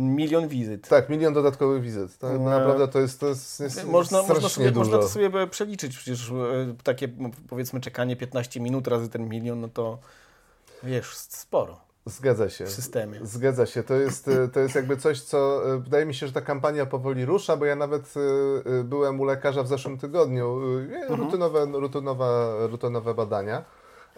milion 0.01 0.49
wizyt. 0.49 0.89
Tak, 0.89 1.09
milion 1.09 1.35
dodatkowych 1.35 1.83
wizyt. 1.83 2.19
To, 2.19 2.33
no, 2.33 2.51
naprawdę 2.51 2.89
to 2.89 3.01
jest, 3.01 3.21
to 3.21 3.27
jest, 3.29 3.61
jest 3.61 3.85
można, 3.85 4.23
można, 4.23 4.49
sobie, 4.49 4.71
dużo. 4.71 4.81
można 4.81 4.99
to 4.99 5.09
sobie 5.09 5.47
przeliczyć. 5.47 5.97
Przecież 5.97 6.31
e, 6.31 6.35
takie 6.85 7.09
powiedzmy 7.49 7.81
czekanie 7.81 8.17
15 8.17 8.61
minut 8.61 8.89
razy 8.89 9.09
ten 9.09 9.29
milion, 9.29 9.61
no 9.61 9.69
to 9.69 9.99
wiesz, 10.83 11.17
sporo. 11.17 11.81
Zgadza 12.07 12.51
się. 12.51 12.67
W 12.67 12.71
systemie. 12.71 13.21
Zgadza 13.23 13.67
się. 13.67 13.83
To 13.83 13.95
jest, 13.95 14.29
e, 14.29 14.49
to 14.49 14.61
jest 14.61 14.75
jakby 14.75 14.97
coś, 14.97 15.21
co 15.21 15.71
e, 15.75 15.79
wydaje 15.79 16.07
mi 16.07 16.15
się, 16.15 16.27
że 16.27 16.33
ta 16.33 16.41
kampania 16.41 16.87
powoli 16.87 17.25
rusza, 17.25 17.57
bo 17.57 17.65
ja 17.65 17.77
nawet 17.77 18.15
byłem 18.85 19.21
u 19.21 19.25
lekarza 19.25 19.63
w 19.63 19.69
zeszłym 19.69 19.99
tygodniu. 19.99 20.61
Mhm. 20.79 21.21
Rutynowe, 21.21 21.67
rutynowe, 21.73 22.57
rutynowe 22.69 23.15
badania. 23.15 23.65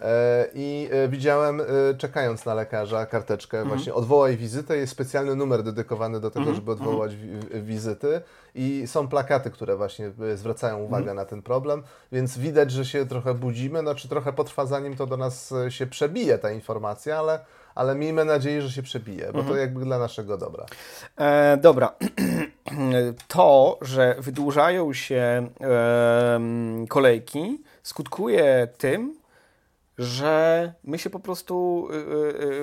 E, 0.03 0.49
I 0.55 0.89
e, 0.93 1.09
widziałem, 1.09 1.61
e, 1.61 1.65
czekając 1.99 2.45
na 2.45 2.55
lekarza, 2.55 3.07
karteczkę, 3.07 3.59
mhm. 3.59 3.77
właśnie 3.77 3.95
odwołaj 3.95 4.37
wizytę. 4.37 4.77
Jest 4.77 4.93
specjalny 4.93 5.37
numer 5.37 5.63
dedykowany 5.63 6.21
do 6.21 6.31
tego, 6.31 6.41
mhm. 6.41 6.57
żeby 6.57 6.73
odwołać 6.73 7.13
mhm. 7.13 7.65
wizyty. 7.65 8.21
I 8.55 8.83
są 8.87 9.09
plakaty, 9.09 9.51
które 9.51 9.77
właśnie 9.77 10.13
zwracają 10.35 10.79
uwagę 10.79 11.11
mhm. 11.11 11.17
na 11.17 11.25
ten 11.25 11.43
problem, 11.43 11.83
więc 12.13 12.39
widać, 12.39 12.71
że 12.71 12.85
się 12.85 13.07
trochę 13.07 13.35
budzimy. 13.35 13.81
Znaczy, 13.81 14.09
trochę 14.09 14.33
potrwa, 14.33 14.67
zanim 14.67 14.97
to 14.97 15.07
do 15.07 15.17
nas 15.17 15.55
się 15.69 15.87
przebije 15.87 16.39
ta 16.39 16.51
informacja, 16.51 17.19
ale 17.19 17.41
ale 17.75 17.95
miejmy 17.95 18.25
nadzieję, 18.25 18.63
że 18.63 18.71
się 18.71 18.83
przebije, 18.83 19.27
bo 19.27 19.33
to 19.33 19.39
mhm. 19.39 19.59
jakby 19.59 19.85
dla 19.85 19.99
naszego 19.99 20.39
dobra. 20.39 20.67
E, 21.17 21.57
dobra. 21.57 21.93
To, 23.29 23.79
że 23.83 24.17
wydłużają 24.19 24.93
się 24.93 25.49
e, 25.61 26.41
kolejki, 26.89 27.63
skutkuje 27.83 28.69
tym, 28.79 29.15
że 29.99 30.73
my 30.85 30.99
się 30.99 31.11
po 31.11 31.21
prostu, 31.21 31.89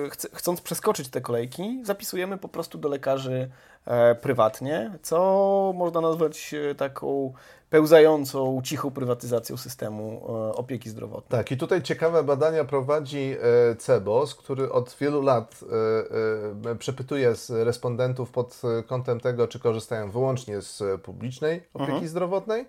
yy, 0.02 0.10
ch 0.10 0.16
chcąc 0.34 0.60
przeskoczyć 0.60 1.08
te 1.08 1.20
kolejki, 1.20 1.80
zapisujemy 1.84 2.38
po 2.38 2.48
prostu 2.48 2.78
do 2.78 2.88
lekarzy 2.88 3.50
e, 3.86 4.14
prywatnie, 4.14 4.98
co 5.02 5.72
można 5.76 6.00
nazwać 6.00 6.54
e, 6.54 6.74
taką 6.74 7.32
pełzającą, 7.70 8.60
cichą 8.64 8.90
prywatyzacją 8.90 9.56
systemu 9.56 10.22
e, 10.28 10.54
opieki 10.54 10.90
zdrowotnej. 10.90 11.38
Tak, 11.40 11.52
i 11.52 11.56
tutaj 11.56 11.82
ciekawe 11.82 12.22
badania 12.22 12.64
prowadzi 12.64 13.36
CEBOS, 13.78 14.34
który 14.34 14.72
od 14.72 14.96
wielu 15.00 15.22
lat 15.22 15.60
przepytuje 16.78 17.34
respondentów 17.50 18.30
pod 18.30 18.62
kątem 18.86 19.20
tego, 19.20 19.48
czy 19.48 19.58
korzystają 19.58 20.10
wyłącznie 20.10 20.60
z 20.60 21.00
publicznej 21.02 21.62
opieki 21.74 21.92
mhm. 21.92 22.08
zdrowotnej, 22.08 22.66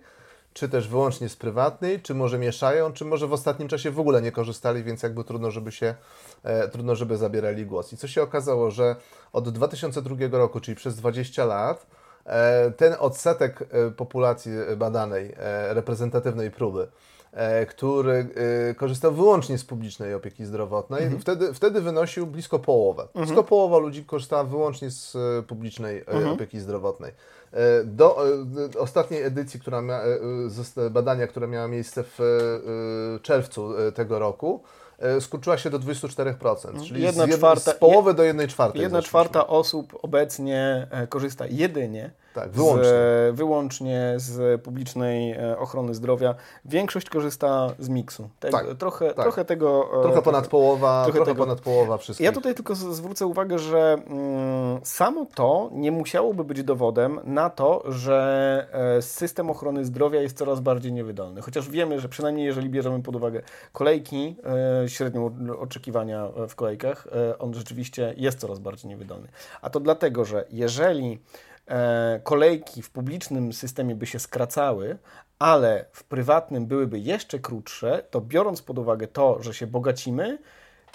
czy 0.52 0.68
też 0.68 0.88
wyłącznie 0.88 1.28
z 1.28 1.36
prywatnej, 1.36 2.02
czy 2.02 2.14
może 2.14 2.38
mieszają, 2.38 2.92
czy 2.92 3.04
może 3.04 3.26
w 3.26 3.32
ostatnim 3.32 3.68
czasie 3.68 3.90
w 3.90 4.00
ogóle 4.00 4.22
nie 4.22 4.32
korzystali, 4.32 4.84
więc 4.84 5.02
jakby 5.02 5.24
trudno, 5.24 5.50
żeby 5.50 5.72
się, 5.72 5.94
e, 6.42 6.68
trudno, 6.68 6.94
żeby 6.94 7.16
zabierali 7.16 7.66
głos. 7.66 7.92
I 7.92 7.96
co 7.96 8.08
się 8.08 8.22
okazało, 8.22 8.70
że 8.70 8.96
od 9.32 9.48
2002 9.48 10.38
roku, 10.38 10.60
czyli 10.60 10.74
przez 10.74 10.96
20 10.96 11.44
lat, 11.44 11.86
e, 12.26 12.70
ten 12.70 12.94
odsetek 12.98 13.62
e, 13.62 13.90
populacji 13.90 14.52
badanej, 14.76 15.34
e, 15.36 15.74
reprezentatywnej 15.74 16.50
próby, 16.50 16.88
który 17.68 18.26
e, 18.70 18.74
korzystał 18.74 19.12
wyłącznie 19.12 19.58
z 19.58 19.64
publicznej 19.64 20.14
opieki 20.14 20.44
zdrowotnej, 20.44 21.02
mhm. 21.02 21.20
wtedy, 21.20 21.54
wtedy 21.54 21.80
wynosił 21.80 22.26
blisko 22.26 22.58
połowę. 22.58 23.02
Mhm. 23.02 23.26
Blisko 23.26 23.44
połowa 23.44 23.78
ludzi 23.78 24.04
korzystała 24.04 24.44
wyłącznie 24.44 24.90
z 24.90 25.16
e, 25.16 25.42
publicznej 25.42 25.98
mhm. 25.98 26.28
opieki 26.28 26.60
zdrowotnej. 26.60 27.12
Do 27.84 28.24
ostatniej 28.78 29.22
edycji 29.22 29.60
która 29.60 29.82
mia, 29.82 30.00
badania, 30.90 31.26
które 31.26 31.48
miała 31.48 31.68
miejsce 31.68 32.04
w 32.04 32.18
czerwcu 33.22 33.72
tego 33.94 34.18
roku, 34.18 34.62
skurczyła 35.20 35.58
się 35.58 35.70
do 35.70 35.78
24%, 35.78 36.86
czyli 36.88 37.02
jedna 37.02 37.26
z, 37.26 37.30
czwarta, 37.30 37.70
z 37.70 37.74
połowy 37.74 38.14
do 38.14 38.22
jednej 38.22 38.48
czwartej. 38.48 38.82
Jedna 38.82 39.02
czwarta 39.02 39.46
osób 39.46 39.98
obecnie 40.02 40.86
korzysta 41.08 41.46
jedynie 41.46 42.10
tak, 42.34 42.50
wyłącznie. 42.50 42.84
Z, 42.84 43.36
wyłącznie 43.36 44.14
z 44.16 44.62
publicznej 44.62 45.32
e, 45.32 45.58
ochrony 45.58 45.94
zdrowia. 45.94 46.34
Większość 46.64 47.10
korzysta 47.10 47.70
z 47.78 47.88
miksu. 47.88 48.28
tak, 48.40 48.66
trochę, 48.78 49.06
tak. 49.14 49.24
trochę 49.24 49.44
tego. 49.44 49.88
E, 49.98 50.02
trochę 50.02 50.22
ponad 50.22 50.46
połowa, 50.46 51.02
trochę, 51.04 51.18
trochę 51.18 51.34
ponad 51.34 51.60
połowa 51.60 51.98
wszystkich. 51.98 52.24
Ja 52.24 52.32
tutaj 52.32 52.54
tylko 52.54 52.74
zwrócę 52.74 53.26
uwagę, 53.26 53.58
że 53.58 53.96
mm, 54.06 54.80
samo 54.82 55.26
to 55.34 55.70
nie 55.72 55.92
musiałoby 55.92 56.44
być 56.44 56.62
dowodem 56.62 57.20
na 57.24 57.50
to, 57.50 57.82
że 57.86 58.66
e, 58.72 59.02
system 59.02 59.50
ochrony 59.50 59.84
zdrowia 59.84 60.20
jest 60.20 60.38
coraz 60.38 60.60
bardziej 60.60 60.92
niewydolny. 60.92 61.42
Chociaż 61.42 61.68
wiemy, 61.68 62.00
że 62.00 62.08
przynajmniej 62.08 62.46
jeżeli 62.46 62.68
bierzemy 62.68 63.02
pod 63.02 63.16
uwagę 63.16 63.42
kolejki, 63.72 64.36
średnią 64.86 65.36
oczekiwania 65.58 66.28
w 66.48 66.54
kolejkach, 66.54 67.06
on 67.38 67.54
rzeczywiście 67.54 68.14
jest 68.16 68.38
coraz 68.40 68.58
bardziej 68.58 68.88
niewydolny. 68.88 69.28
A 69.62 69.70
to 69.70 69.80
dlatego, 69.80 70.24
że 70.24 70.44
jeżeli 70.50 71.20
kolejki 72.22 72.82
w 72.82 72.90
publicznym 72.90 73.52
systemie 73.52 73.94
by 73.94 74.06
się 74.06 74.18
skracały, 74.18 74.98
ale 75.38 75.84
w 75.92 76.04
prywatnym 76.04 76.66
byłyby 76.66 76.98
jeszcze 76.98 77.38
krótsze, 77.38 78.04
to 78.10 78.20
biorąc 78.20 78.62
pod 78.62 78.78
uwagę 78.78 79.08
to, 79.08 79.42
że 79.42 79.54
się 79.54 79.66
bogacimy, 79.66 80.38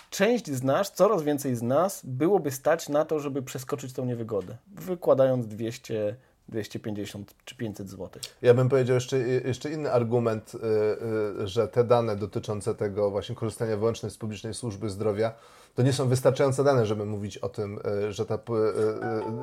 część 0.10 0.52
z 0.52 0.64
nas, 0.64 0.92
coraz 0.92 1.24
więcej 1.24 1.56
z 1.56 1.62
nas 1.62 2.02
byłoby 2.04 2.52
stać 2.52 2.90
na 2.90 3.06
to, 3.06 3.20
żeby 3.20 3.42
przeskoczyć 3.42 3.94
tą 3.94 4.06
niewygodę, 4.06 4.58
wykładając 4.68 5.48
200 5.48 6.16
250 6.50 7.36
czy 7.46 7.56
500 7.56 7.90
zł. 7.90 8.10
Ja 8.42 8.54
bym 8.54 8.70
powiedział 8.70 8.96
jeszcze, 8.96 9.18
jeszcze 9.20 9.72
inny 9.72 9.92
argument, 9.92 10.56
y, 10.56 11.48
że 11.48 11.68
te 11.68 11.84
dane 11.84 12.16
dotyczące 12.16 12.76
tego 12.76 13.12
właśnie 13.12 13.36
korzystania 13.36 13.78
wyłącznie 13.78 14.10
z 14.10 14.18
publicznej 14.18 14.54
służby 14.54 14.90
zdrowia, 14.90 15.34
to 15.76 15.82
nie 15.82 15.94
są 15.94 16.08
wystarczające 16.08 16.64
dane, 16.64 16.86
żeby 16.86 17.06
mówić 17.06 17.38
o 17.38 17.50
tym, 17.50 17.80
że 18.10 18.26
ta, 18.26 18.40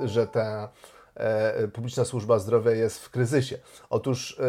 że 0.04 0.26
ta 0.26 0.68
E, 0.68 1.03
publiczna 1.72 2.04
służba 2.04 2.38
zdrowia 2.38 2.70
jest 2.70 2.98
w 2.98 3.10
kryzysie. 3.10 3.58
Otóż 3.90 4.40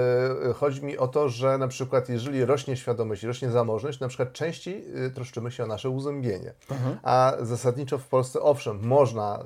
e, 0.49 0.53
chodzi 0.53 0.85
mi 0.85 0.97
o 0.97 1.07
to, 1.07 1.29
że 1.29 1.57
na 1.57 1.67
przykład 1.67 2.09
jeżeli 2.09 2.45
rośnie 2.45 2.77
świadomość, 2.77 3.23
rośnie 3.23 3.51
zamożność, 3.51 3.99
na 3.99 4.07
przykład 4.07 4.33
częściej 4.33 4.85
e, 5.05 5.09
troszczymy 5.09 5.51
się 5.51 5.63
o 5.63 5.67
nasze 5.67 5.89
uzębienie. 5.89 6.53
Mhm. 6.71 6.97
A 7.03 7.33
zasadniczo 7.41 7.97
w 7.97 8.07
Polsce, 8.07 8.41
owszem, 8.41 8.79
można 8.81 9.39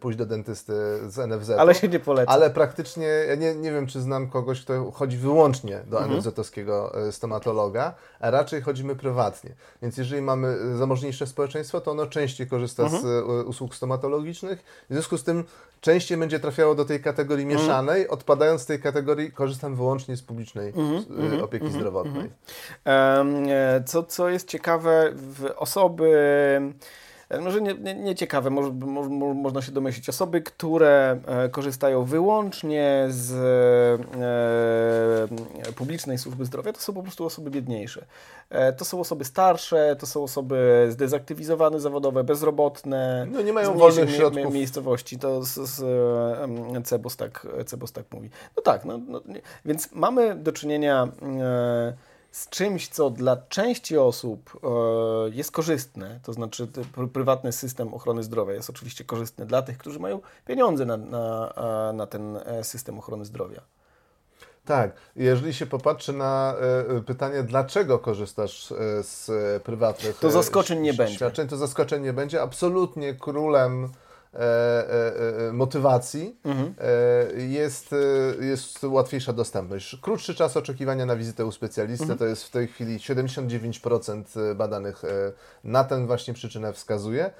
pójść 0.00 0.18
do 0.18 0.26
dentysty 0.26 0.72
z 1.08 1.28
NFZ. 1.28 1.50
Ale 1.50 1.74
się 1.74 1.88
nie 1.88 2.00
poleca. 2.00 2.32
Ale 2.32 2.50
praktycznie, 2.50 3.06
ja 3.06 3.34
nie, 3.34 3.54
nie 3.54 3.72
wiem, 3.72 3.86
czy 3.86 4.00
znam 4.00 4.30
kogoś, 4.30 4.60
kto 4.60 4.90
chodzi 4.90 5.16
wyłącznie 5.16 5.80
do 5.86 5.98
mhm. 6.02 6.20
NFZ-owskiego 6.20 6.92
stomatologa, 7.10 7.94
a 8.20 8.30
raczej 8.30 8.62
chodzimy 8.62 8.96
prywatnie. 8.96 9.54
Więc 9.82 9.96
jeżeli 9.96 10.22
mamy 10.22 10.76
zamożniejsze 10.76 11.26
społeczeństwo, 11.26 11.80
to 11.80 11.90
ono 11.90 12.06
częściej 12.06 12.46
korzysta 12.46 12.82
mhm. 12.82 13.02
z 13.02 13.24
usług 13.46 13.74
stomatologicznych. 13.74 14.64
W 14.90 14.92
związku 14.92 15.18
z 15.18 15.24
tym 15.24 15.44
częściej 15.84 16.18
będzie 16.24 16.40
trafiało 16.40 16.74
do 16.74 16.84
tej 16.84 17.00
kategorii 17.00 17.44
mhm. 17.44 17.60
mieszanej, 17.60 18.00
mm. 18.00 18.10
odpadając 18.10 18.62
z 18.62 18.66
tej 18.66 18.80
kategorii 18.80 19.32
korzystam 19.32 19.76
wyłącznie 19.76 20.16
z 20.16 20.22
publicznej 20.22 20.72
mm, 20.76 21.42
opieki 21.42 21.66
mm, 21.66 21.78
zdrowotnej. 21.78 22.30
Um, 22.84 23.46
co, 23.86 24.02
co 24.02 24.28
jest 24.28 24.48
ciekawe, 24.48 25.12
w 25.14 25.52
osoby 25.56 26.10
może 27.40 27.60
nie, 27.60 27.74
nie, 27.74 27.94
nie 27.94 28.14
ciekawe, 28.14 28.50
może, 28.50 28.72
mo, 28.72 29.34
można 29.34 29.62
się 29.62 29.72
domyślić. 29.72 30.08
Osoby, 30.08 30.40
które 30.40 31.18
e, 31.26 31.48
korzystają 31.48 32.04
wyłącznie 32.04 33.06
z 33.08 33.32
e, 35.68 35.72
publicznej 35.72 36.18
służby 36.18 36.44
zdrowia, 36.44 36.72
to 36.72 36.80
są 36.80 36.92
po 36.92 37.02
prostu 37.02 37.26
osoby 37.26 37.50
biedniejsze. 37.50 38.04
E, 38.50 38.72
to 38.72 38.84
są 38.84 39.00
osoby 39.00 39.24
starsze, 39.24 39.96
to 39.98 40.06
są 40.06 40.22
osoby 40.22 40.86
zdezaktywizowane 40.90 41.80
zawodowe, 41.80 42.24
bezrobotne. 42.24 43.26
No 43.30 43.42
nie 43.42 43.52
mają 43.52 43.78
wolnych 43.78 44.10
środków. 44.10 44.54
miejscowości. 44.54 45.18
To 45.18 45.44
z, 45.44 45.54
z 45.54 45.84
Cebos, 46.86 47.16
tak, 47.16 47.46
Cebos 47.66 47.92
tak 47.92 48.04
mówi. 48.12 48.30
No 48.56 48.62
tak, 48.62 48.84
no, 48.84 48.98
no 49.08 49.20
więc 49.64 49.92
mamy 49.92 50.34
do 50.34 50.52
czynienia 50.52 51.08
z 52.34 52.48
czymś, 52.48 52.88
co 52.88 53.10
dla 53.10 53.36
części 53.36 53.98
osób 53.98 54.60
e, 54.64 54.68
jest 55.30 55.50
korzystne, 55.50 56.20
to 56.22 56.32
znaczy 56.32 56.68
prywatny 57.12 57.52
system 57.52 57.94
ochrony 57.94 58.22
zdrowia 58.22 58.54
jest 58.54 58.70
oczywiście 58.70 59.04
korzystny 59.04 59.46
dla 59.46 59.62
tych, 59.62 59.78
którzy 59.78 59.98
mają 59.98 60.20
pieniądze 60.46 60.84
na, 60.84 60.96
na, 60.96 61.92
na 61.92 62.06
ten 62.06 62.38
system 62.62 62.98
ochrony 62.98 63.24
zdrowia. 63.24 63.60
Tak, 64.64 64.92
jeżeli 65.16 65.54
się 65.54 65.66
popatrzy 65.66 66.12
na 66.12 66.54
e, 66.96 67.00
pytanie, 67.00 67.42
dlaczego 67.42 67.98
korzystasz 67.98 68.72
e, 68.72 68.76
z 69.02 69.30
prywatnych 69.62 70.18
to 70.18 70.30
zaskoczeń 70.30 70.80
nie 70.80 70.92
świadczeń, 70.92 71.18
będzie. 71.18 71.46
to 71.46 71.56
zaskoczeń 71.56 72.02
nie 72.02 72.12
będzie. 72.12 72.42
Absolutnie 72.42 73.14
królem 73.14 73.88
E, 73.88 73.88
e, 73.88 73.90
e, 73.90 74.03
motywacji 75.52 76.36
mhm. 76.44 76.74
jest, 77.36 77.94
jest 78.40 78.84
łatwiejsza 78.84 79.32
dostępność. 79.32 79.96
Krótszy 80.02 80.34
czas 80.34 80.56
oczekiwania 80.56 81.06
na 81.06 81.16
wizytę 81.16 81.46
u 81.46 81.52
specjalisty 81.52 82.04
mhm. 82.04 82.18
to 82.18 82.26
jest 82.26 82.44
w 82.44 82.50
tej 82.50 82.68
chwili 82.68 82.98
79% 82.98 84.54
badanych 84.54 85.02
na 85.64 85.84
tę 85.84 86.06
właśnie 86.06 86.34
przyczynę 86.34 86.72
wskazuje. 86.72 87.30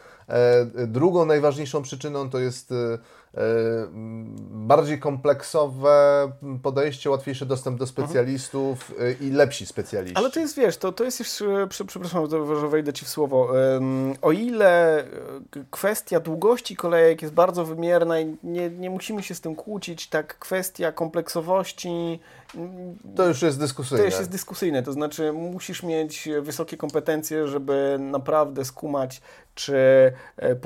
Drugą 0.87 1.26
najważniejszą 1.26 1.83
przyczyną 1.83 2.30
to 2.30 2.38
jest 2.38 2.74
bardziej 4.51 4.99
kompleksowe 4.99 6.33
podejście, 6.62 7.11
łatwiejszy 7.11 7.47
dostęp 7.47 7.79
do 7.79 7.87
specjalistów 7.87 8.90
mhm. 8.90 9.16
i 9.20 9.31
lepsi 9.31 9.66
specjaliści. 9.66 10.16
Ale 10.16 10.31
to 10.31 10.40
jest, 10.40 10.57
wiesz, 10.57 10.77
to, 10.77 10.92
to 10.92 11.05
jest 11.05 11.18
jeszcze, 11.18 11.66
przepraszam, 11.87 12.31
że 12.61 12.68
wejdę 12.68 12.92
Ci 12.92 13.05
w 13.05 13.09
słowo, 13.09 13.49
o 14.23 14.33
ile 14.33 15.05
kwestia 15.70 16.20
długości 16.20 16.77
kolejek 16.77 17.23
jest 17.23 17.35
bardzo 17.35 17.64
wymierna 17.64 18.20
i 18.20 18.37
nie, 18.42 18.70
nie 18.70 18.90
musimy 18.90 19.23
się 19.23 19.35
z 19.35 19.40
tym 19.40 19.57
kłócić, 19.57 20.09
tak 20.09 20.38
kwestia 20.38 20.92
kompleksowości 20.92 22.20
to 23.17 23.29
już 23.29 23.43
jest 23.43 23.59
dyskusyjne. 23.59 24.03
To 24.03 24.05
już 24.05 24.19
jest 24.19 24.31
dyskusyjne, 24.31 24.83
to 24.83 24.93
znaczy 24.93 25.33
musisz 25.33 25.83
mieć 25.83 26.29
wysokie 26.43 26.77
kompetencje, 26.77 27.49
żeby 27.49 27.97
naprawdę 28.01 28.64
skumać, 28.64 29.21
czy 29.55 29.77
e, 29.77 30.12
e, 30.43 30.57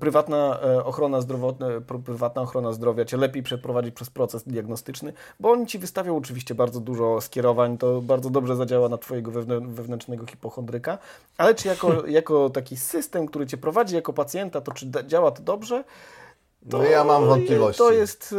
prywatna 0.00 0.60
e, 0.62 0.84
ochrona 0.84 1.20
zdrowotna, 1.20 1.66
prywatna 2.04 2.42
ochrona 2.42 2.72
zdrowia 2.72 3.04
cię 3.04 3.16
lepiej 3.16 3.42
przeprowadzi 3.42 3.92
przez 3.92 4.10
proces 4.10 4.42
diagnostyczny, 4.42 5.12
bo 5.40 5.50
oni 5.50 5.66
ci 5.66 5.78
wystawią 5.78 6.16
oczywiście 6.16 6.54
bardzo 6.54 6.80
dużo 6.80 7.20
skierowań, 7.20 7.78
to 7.78 8.00
bardzo 8.00 8.30
dobrze 8.30 8.56
zadziała 8.56 8.88
na 8.88 8.98
twojego 8.98 9.30
wewnętrznego 9.60 10.26
hipochondryka, 10.26 10.98
ale 11.38 11.54
czy 11.54 11.68
jako, 11.68 12.06
jako 12.20 12.50
taki 12.50 12.76
system, 12.76 13.26
który 13.26 13.46
cię 13.46 13.56
prowadzi 13.56 13.94
jako 13.94 14.12
pacjenta, 14.12 14.60
to 14.60 14.72
czy 14.72 14.90
działa 15.06 15.30
to 15.30 15.42
dobrze? 15.42 15.84
To, 16.68 16.78
no 16.78 16.84
ja 16.84 17.04
mam 17.04 17.26
wątpliwości. 17.26 17.78
To 17.78 17.92
jest. 17.92 18.34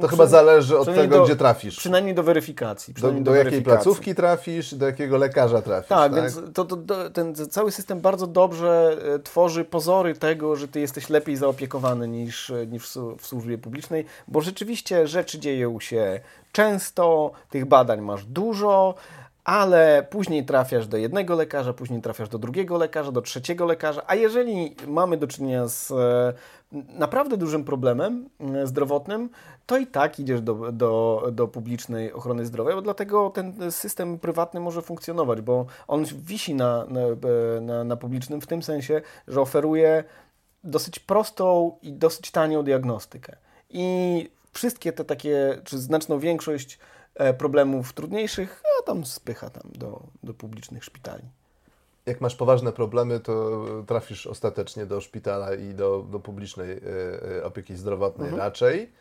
to 0.00 0.08
chyba 0.08 0.26
zależy 0.26 0.78
od 0.78 0.94
tego, 0.94 1.16
do, 1.16 1.24
gdzie 1.24 1.36
trafisz. 1.36 1.76
Przynajmniej 1.76 2.14
do 2.14 2.22
weryfikacji. 2.22 2.94
Przynajmniej 2.94 3.24
do, 3.24 3.30
do, 3.30 3.36
do 3.36 3.44
jakiej 3.44 3.62
placówki 3.62 4.14
trafisz, 4.14 4.74
do 4.74 4.86
jakiego 4.86 5.16
lekarza 5.16 5.62
trafisz. 5.62 5.88
Tak, 5.88 6.12
tak? 6.12 6.22
więc 6.22 6.40
to, 6.54 6.64
to, 6.64 7.10
ten 7.10 7.34
cały 7.34 7.72
system 7.72 8.00
bardzo 8.00 8.26
dobrze 8.26 8.96
e, 9.14 9.18
tworzy 9.18 9.64
pozory 9.64 10.14
tego, 10.14 10.56
że 10.56 10.68
ty 10.68 10.80
jesteś 10.80 11.10
lepiej 11.10 11.36
zaopiekowany 11.36 12.08
niż, 12.08 12.52
niż 12.66 12.98
w 13.18 13.26
służbie 13.26 13.58
publicznej, 13.58 14.04
bo 14.28 14.40
rzeczywiście 14.40 15.06
rzeczy 15.06 15.38
dzieją 15.38 15.80
się 15.80 16.20
często, 16.52 17.30
tych 17.50 17.64
badań 17.64 18.00
masz 18.00 18.24
dużo 18.24 18.94
ale 19.44 20.06
później 20.10 20.44
trafiasz 20.44 20.86
do 20.86 20.96
jednego 20.96 21.34
lekarza, 21.34 21.72
później 21.72 22.02
trafiasz 22.02 22.28
do 22.28 22.38
drugiego 22.38 22.76
lekarza, 22.78 23.12
do 23.12 23.22
trzeciego 23.22 23.64
lekarza, 23.66 24.02
a 24.06 24.14
jeżeli 24.14 24.76
mamy 24.86 25.16
do 25.16 25.26
czynienia 25.26 25.68
z 25.68 25.90
e, 25.90 26.32
naprawdę 26.72 27.36
dużym 27.36 27.64
problemem 27.64 28.28
e, 28.40 28.66
zdrowotnym, 28.66 29.30
to 29.66 29.78
i 29.78 29.86
tak 29.86 30.18
idziesz 30.18 30.40
do, 30.40 30.72
do, 30.72 31.22
do 31.32 31.48
publicznej 31.48 32.12
ochrony 32.12 32.46
zdrowia, 32.46 32.74
bo 32.74 32.82
dlatego 32.82 33.30
ten 33.30 33.72
system 33.72 34.18
prywatny 34.18 34.60
może 34.60 34.82
funkcjonować, 34.82 35.40
bo 35.40 35.66
on 35.88 36.04
wisi 36.04 36.54
na, 36.54 36.86
na, 36.88 37.00
na, 37.60 37.84
na 37.84 37.96
publicznym 37.96 38.40
w 38.40 38.46
tym 38.46 38.62
sensie, 38.62 39.02
że 39.28 39.40
oferuje 39.40 40.04
dosyć 40.64 40.98
prostą 40.98 41.76
i 41.82 41.92
dosyć 41.92 42.30
tanią 42.30 42.62
diagnostykę. 42.62 43.36
I 43.70 44.30
wszystkie 44.52 44.92
te 44.92 45.04
takie, 45.04 45.60
czy 45.64 45.78
znaczną 45.78 46.18
większość 46.18 46.78
E, 46.78 46.93
problemów 47.38 47.92
trudniejszych, 47.92 48.62
a 48.80 48.82
tam 48.82 49.04
spycha 49.04 49.50
tam 49.50 49.70
do, 49.74 50.02
do 50.22 50.34
publicznych 50.34 50.84
szpitali. 50.84 51.22
Jak 52.06 52.20
masz 52.20 52.36
poważne 52.36 52.72
problemy, 52.72 53.20
to 53.20 53.64
trafisz 53.86 54.26
ostatecznie 54.26 54.86
do 54.86 55.00
szpitala 55.00 55.54
i 55.54 55.74
do, 55.74 56.06
do 56.10 56.20
publicznej 56.20 56.70
e, 56.70 56.78
e, 57.38 57.44
opieki 57.44 57.76
zdrowotnej 57.76 58.28
mhm. 58.28 58.42
raczej. 58.46 58.92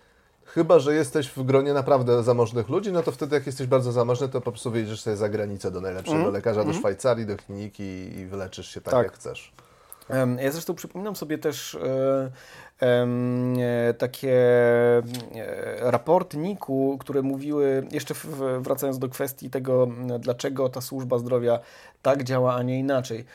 Chyba, 0.45 0.79
że 0.79 0.95
jesteś 0.95 1.29
w 1.29 1.43
gronie 1.43 1.73
naprawdę 1.73 2.23
zamożnych 2.23 2.69
ludzi, 2.69 2.91
no 2.91 3.03
to 3.03 3.11
wtedy 3.11 3.35
jak 3.35 3.45
jesteś 3.45 3.67
bardzo 3.67 3.91
zamożny, 3.91 4.29
to 4.29 4.41
po 4.41 4.51
prostu 4.51 4.71
wyjedziesz 4.71 5.01
sobie 5.01 5.17
za 5.17 5.29
granicę 5.29 5.71
do 5.71 5.81
najlepszego 5.81 6.19
mm. 6.19 6.33
lekarza, 6.33 6.59
do 6.59 6.67
mhm. 6.67 6.79
Szwajcarii, 6.79 7.25
do 7.25 7.37
kliniki 7.37 8.17
i 8.19 8.25
wyleczysz 8.25 8.69
się 8.69 8.81
tak, 8.81 8.93
tak. 8.93 9.03
jak 9.03 9.13
chcesz. 9.13 9.53
Ja 10.39 10.51
zresztą 10.51 10.73
przypominam 10.75 11.15
sobie 11.15 11.37
też 11.37 11.77
E, 12.83 13.93
takie 13.93 14.33
e, 14.37 15.91
raporty 15.91 16.37
NIK-u, 16.37 16.97
które 16.97 17.21
mówiły, 17.21 17.87
jeszcze 17.91 18.13
wracając 18.59 18.99
do 18.99 19.09
kwestii 19.09 19.49
tego, 19.49 19.87
dlaczego 20.19 20.69
ta 20.69 20.81
służba 20.81 21.17
zdrowia 21.17 21.59
tak 22.01 22.23
działa, 22.23 22.55
a 22.55 22.63
nie 22.63 22.79
inaczej. 22.79 23.25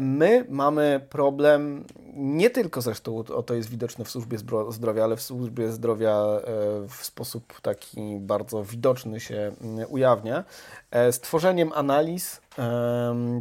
My 0.00 0.46
mamy 0.48 1.06
problem, 1.10 1.84
nie 2.14 2.50
tylko 2.50 2.82
zresztą 2.82 3.18
o 3.18 3.42
to 3.42 3.54
jest 3.54 3.70
widoczne 3.70 4.04
w 4.04 4.10
służbie 4.10 4.38
zdrowia, 4.68 5.04
ale 5.04 5.16
w 5.16 5.22
służbie 5.22 5.72
zdrowia 5.72 6.16
e, 6.16 6.42
w 6.88 7.04
sposób 7.04 7.60
taki 7.60 8.16
bardzo 8.20 8.64
widoczny 8.64 9.20
się 9.20 9.52
ujawnia, 9.88 10.44
z 10.92 11.20
tworzeniem 11.20 11.72
analiz, 11.72 12.40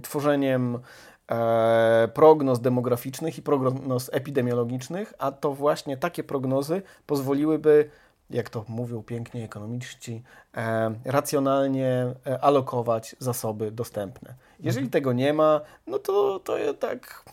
tworzeniem 0.02 0.76
E, 0.76 0.80
prognoz 2.14 2.60
demograficznych 2.60 3.38
i 3.38 3.42
prognoz 3.42 4.10
epidemiologicznych, 4.14 5.14
a 5.18 5.32
to 5.32 5.54
właśnie 5.54 5.98
takie 5.98 6.24
prognozy 6.24 6.82
pozwoliłyby, 7.06 7.90
jak 8.30 8.50
to 8.50 8.66
mówią 8.68 9.04
pięknie 9.04 9.44
ekonomiści, 9.44 10.24
e, 10.58 10.94
racjonalnie 11.06 12.14
e, 12.28 12.44
alokować 12.44 13.16
zasoby 13.20 13.72
dostępne. 13.72 14.36
Jeżeli 14.60 14.86
mhm. 14.86 14.92
tego 14.92 15.14
nie 15.14 15.34
ma, 15.34 15.62
no 15.88 16.00
to, 16.00 16.40
to 16.40 16.74
tak. 16.74 17.24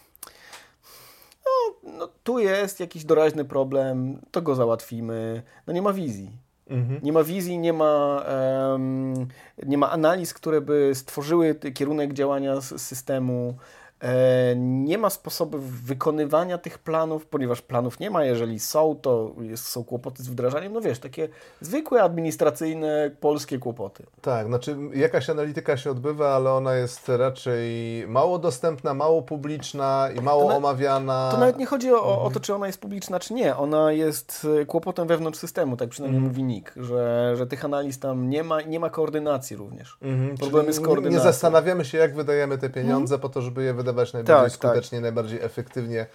No, 1.46 1.90
no, 1.92 2.08
tu 2.24 2.38
jest 2.38 2.80
jakiś 2.80 3.04
doraźny 3.04 3.44
problem, 3.44 4.20
to 4.30 4.42
go 4.42 4.54
załatwimy. 4.54 5.42
No 5.66 5.72
nie 5.72 5.82
ma 5.82 5.92
wizji. 5.92 6.30
Mhm. 6.70 7.00
Nie 7.02 7.12
ma 7.12 7.24
wizji, 7.24 7.58
nie 7.58 7.72
ma, 7.72 8.24
um, 8.70 9.28
nie 9.66 9.78
ma 9.78 9.90
analiz, 9.90 10.34
które 10.34 10.60
by 10.60 10.90
stworzyły 10.94 11.54
kierunek 11.54 12.12
działania 12.12 12.60
systemu. 12.60 13.56
E, 14.02 14.56
nie 14.56 14.98
ma 14.98 15.10
sposobów 15.10 15.82
wykonywania 15.82 16.58
tych 16.58 16.78
planów, 16.78 17.26
ponieważ 17.26 17.62
planów 17.62 18.00
nie 18.00 18.10
ma. 18.10 18.24
Jeżeli 18.24 18.60
są, 18.60 18.96
to 19.02 19.34
jest, 19.40 19.66
są 19.66 19.84
kłopoty 19.84 20.22
z 20.22 20.28
wdrażaniem. 20.28 20.72
No 20.72 20.80
wiesz, 20.80 20.98
takie 20.98 21.28
zwykłe, 21.60 22.02
administracyjne, 22.02 23.10
polskie 23.20 23.58
kłopoty. 23.58 24.06
Tak, 24.20 24.46
znaczy 24.46 24.76
jakaś 24.94 25.30
analityka 25.30 25.76
się 25.76 25.90
odbywa, 25.90 26.36
ale 26.36 26.52
ona 26.52 26.74
jest 26.74 27.08
raczej 27.08 27.68
mało 28.08 28.38
dostępna, 28.38 28.94
mało 28.94 29.22
publiczna 29.22 30.08
i 30.18 30.20
mało 30.20 30.48
to 30.48 30.56
omawiana. 30.56 31.28
To 31.32 31.38
nawet 31.38 31.58
nie 31.58 31.66
chodzi 31.66 31.92
o, 31.92 31.98
mhm. 31.98 32.18
o, 32.18 32.30
to, 32.30 32.40
czy 32.40 32.54
ona 32.54 32.66
jest 32.66 32.80
publiczna, 32.80 33.20
czy 33.20 33.34
nie. 33.34 33.56
Ona 33.56 33.92
jest 33.92 34.46
e, 34.60 34.66
kłopotem 34.66 35.08
wewnątrz 35.08 35.38
systemu, 35.38 35.76
tak 35.76 35.88
przynajmniej 35.88 36.18
mhm. 36.18 36.32
mówi 36.32 36.42
NIK, 36.42 36.72
że, 36.76 37.34
że 37.36 37.46
tych 37.46 37.64
analiz 37.64 37.98
tam 37.98 38.30
nie 38.30 38.44
ma, 38.44 38.62
nie 38.62 38.80
ma 38.80 38.90
koordynacji 38.90 39.56
również. 39.56 39.98
Mhm. 40.02 40.36
Problemy 40.36 40.72
z 40.72 40.80
koordynacją. 40.80 41.18
Nie 41.18 41.24
zastanawiamy 41.24 41.84
się, 41.84 41.98
jak 41.98 42.14
wydajemy 42.14 42.58
te 42.58 42.70
pieniądze 42.70 43.14
mhm. 43.14 43.20
po 43.20 43.28
to, 43.28 43.42
żeby 43.42 43.62
je 43.62 43.74
wydawać 43.74 43.87
wydawać 43.88 44.12
najbardziej 44.12 44.50
tak, 44.50 44.60
tak. 44.60 44.70
skutecznie, 44.70 44.98
tak. 44.98 45.02
najbardziej 45.02 45.40
efektywnie, 45.42 46.06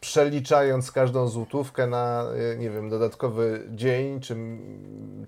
przeliczając 0.00 0.92
każdą 0.92 1.28
złotówkę 1.28 1.86
na, 1.86 2.24
e, 2.52 2.56
nie 2.56 2.70
wiem, 2.70 2.90
dodatkowy 2.90 3.64
dzień 3.70 4.20
czy, 4.20 4.36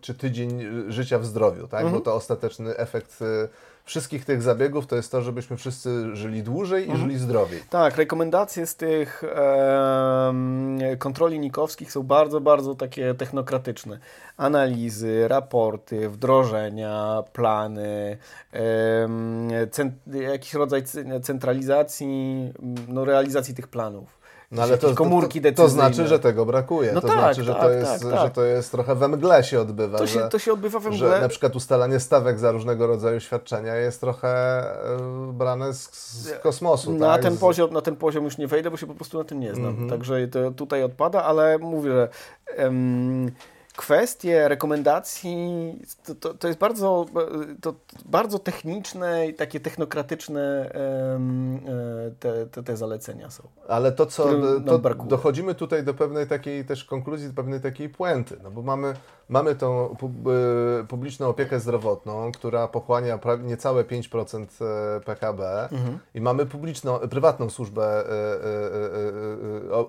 czy 0.00 0.14
tydzień 0.14 0.64
życia 0.88 1.18
w 1.18 1.26
zdrowiu, 1.26 1.68
tak? 1.68 1.80
Mhm. 1.80 1.98
Bo 1.98 2.04
to 2.04 2.14
ostateczny 2.14 2.76
efekt 2.76 3.22
e, 3.22 3.48
wszystkich 3.84 4.24
tych 4.24 4.42
zabiegów 4.42 4.86
to 4.86 4.96
jest 4.96 5.12
to, 5.12 5.22
żebyśmy 5.22 5.56
wszyscy 5.56 6.16
żyli 6.16 6.42
dłużej 6.42 6.82
mhm. 6.82 6.98
i 6.98 7.02
żyli 7.02 7.18
zdrowiej. 7.18 7.62
Tak, 7.70 7.96
rekomendacje 7.96 8.66
z 8.66 8.76
tych 8.76 9.24
e, 9.24 10.96
kontroli 10.98 11.38
nikowskich 11.38 11.92
są 11.92 12.02
bardzo, 12.02 12.40
bardzo 12.40 12.74
takie 12.74 13.14
technokratyczne. 13.14 13.98
Analizy, 14.36 15.28
raporty, 15.28 16.08
wdrożenia, 16.08 17.22
plany, 17.32 18.18
e, 18.52 19.08
jakiś 20.12 20.54
rodzaj 20.54 20.82
centralizacji, 21.22 22.52
no, 22.88 23.04
realizacji 23.04 23.54
tych 23.54 23.68
planów. 23.68 24.21
No 24.52 24.62
ale 24.62 24.78
to, 24.78 24.94
komórki 24.94 25.40
to, 25.40 25.48
to, 25.50 25.54
to 25.54 25.68
znaczy, 25.68 26.06
że 26.06 26.18
tego 26.18 26.46
brakuje. 26.46 26.92
No 26.92 27.00
to 27.00 27.08
tak, 27.08 27.18
znaczy, 27.18 27.44
że, 27.44 27.54
tak, 27.54 27.62
to 27.62 27.70
jest, 27.70 28.02
tak, 28.02 28.20
że 28.20 28.30
to 28.30 28.44
jest 28.44 28.70
trochę 28.70 28.94
we 28.94 29.08
mgle 29.08 29.44
się 29.44 29.60
odbywa. 29.60 29.98
To 29.98 30.06
się, 30.06 30.20
że, 30.20 30.28
to 30.28 30.38
się 30.38 30.52
odbywa 30.52 30.78
we 30.78 30.90
mgle. 30.90 30.98
Że 30.98 31.20
na 31.20 31.28
przykład 31.28 31.56
ustalanie 31.56 32.00
stawek 32.00 32.38
za 32.38 32.52
różnego 32.52 32.86
rodzaju 32.86 33.20
świadczenia 33.20 33.76
jest 33.76 34.00
trochę 34.00 34.28
e, 34.28 35.32
brane 35.32 35.74
z, 35.74 35.90
z 35.92 36.38
kosmosu. 36.38 36.92
Na, 36.92 37.12
tak? 37.12 37.22
ten 37.22 37.36
poziom, 37.36 37.72
na 37.72 37.80
ten 37.80 37.96
poziom 37.96 38.24
już 38.24 38.38
nie 38.38 38.46
wejdę, 38.46 38.70
bo 38.70 38.76
się 38.76 38.86
po 38.86 38.94
prostu 38.94 39.18
na 39.18 39.24
tym 39.24 39.40
nie 39.40 39.54
znam. 39.54 39.76
-hmm. 39.76 39.90
Także 39.90 40.28
to 40.28 40.50
tutaj 40.50 40.82
odpada, 40.82 41.24
ale 41.24 41.58
mówię, 41.58 41.90
że 41.90 42.08
um, 42.58 43.30
kwestie 43.76 44.48
rekomendacji 44.48 45.38
to, 46.04 46.14
to, 46.14 46.34
to, 46.34 46.48
jest 46.48 46.60
bardzo, 46.60 47.06
to 47.60 47.74
bardzo 48.04 48.38
techniczne 48.38 49.28
i 49.28 49.34
takie 49.34 49.60
technokratyczne 49.60 50.70
te, 52.20 52.46
te, 52.46 52.62
te 52.62 52.76
zalecenia 52.76 53.30
są. 53.30 53.42
Ale 53.68 53.92
to, 53.92 54.06
co 54.06 54.28
to 54.66 54.78
dochodzimy 55.04 55.54
tutaj 55.54 55.84
do 55.84 55.94
pewnej 55.94 56.26
takiej 56.26 56.64
też 56.64 56.84
konkluzji, 56.84 57.28
do 57.28 57.34
pewnej 57.34 57.60
takiej 57.60 57.88
puenty, 57.88 58.36
no 58.42 58.50
bo 58.50 58.62
mamy, 58.62 58.94
mamy 59.28 59.54
tą 59.54 59.96
e, 60.80 60.84
publiczną 60.88 61.28
opiekę 61.28 61.60
zdrowotną, 61.60 62.32
która 62.32 62.68
pochłania 62.68 63.18
niecałe 63.42 63.84
5% 63.84 64.46
e, 64.60 65.00
PKB 65.00 65.68
mhm. 65.72 65.98
i 66.14 66.20
mamy 66.20 66.46
publiczną, 66.46 66.98
prywatną 66.98 67.50
służbę, 67.50 68.04
e, 69.70 69.84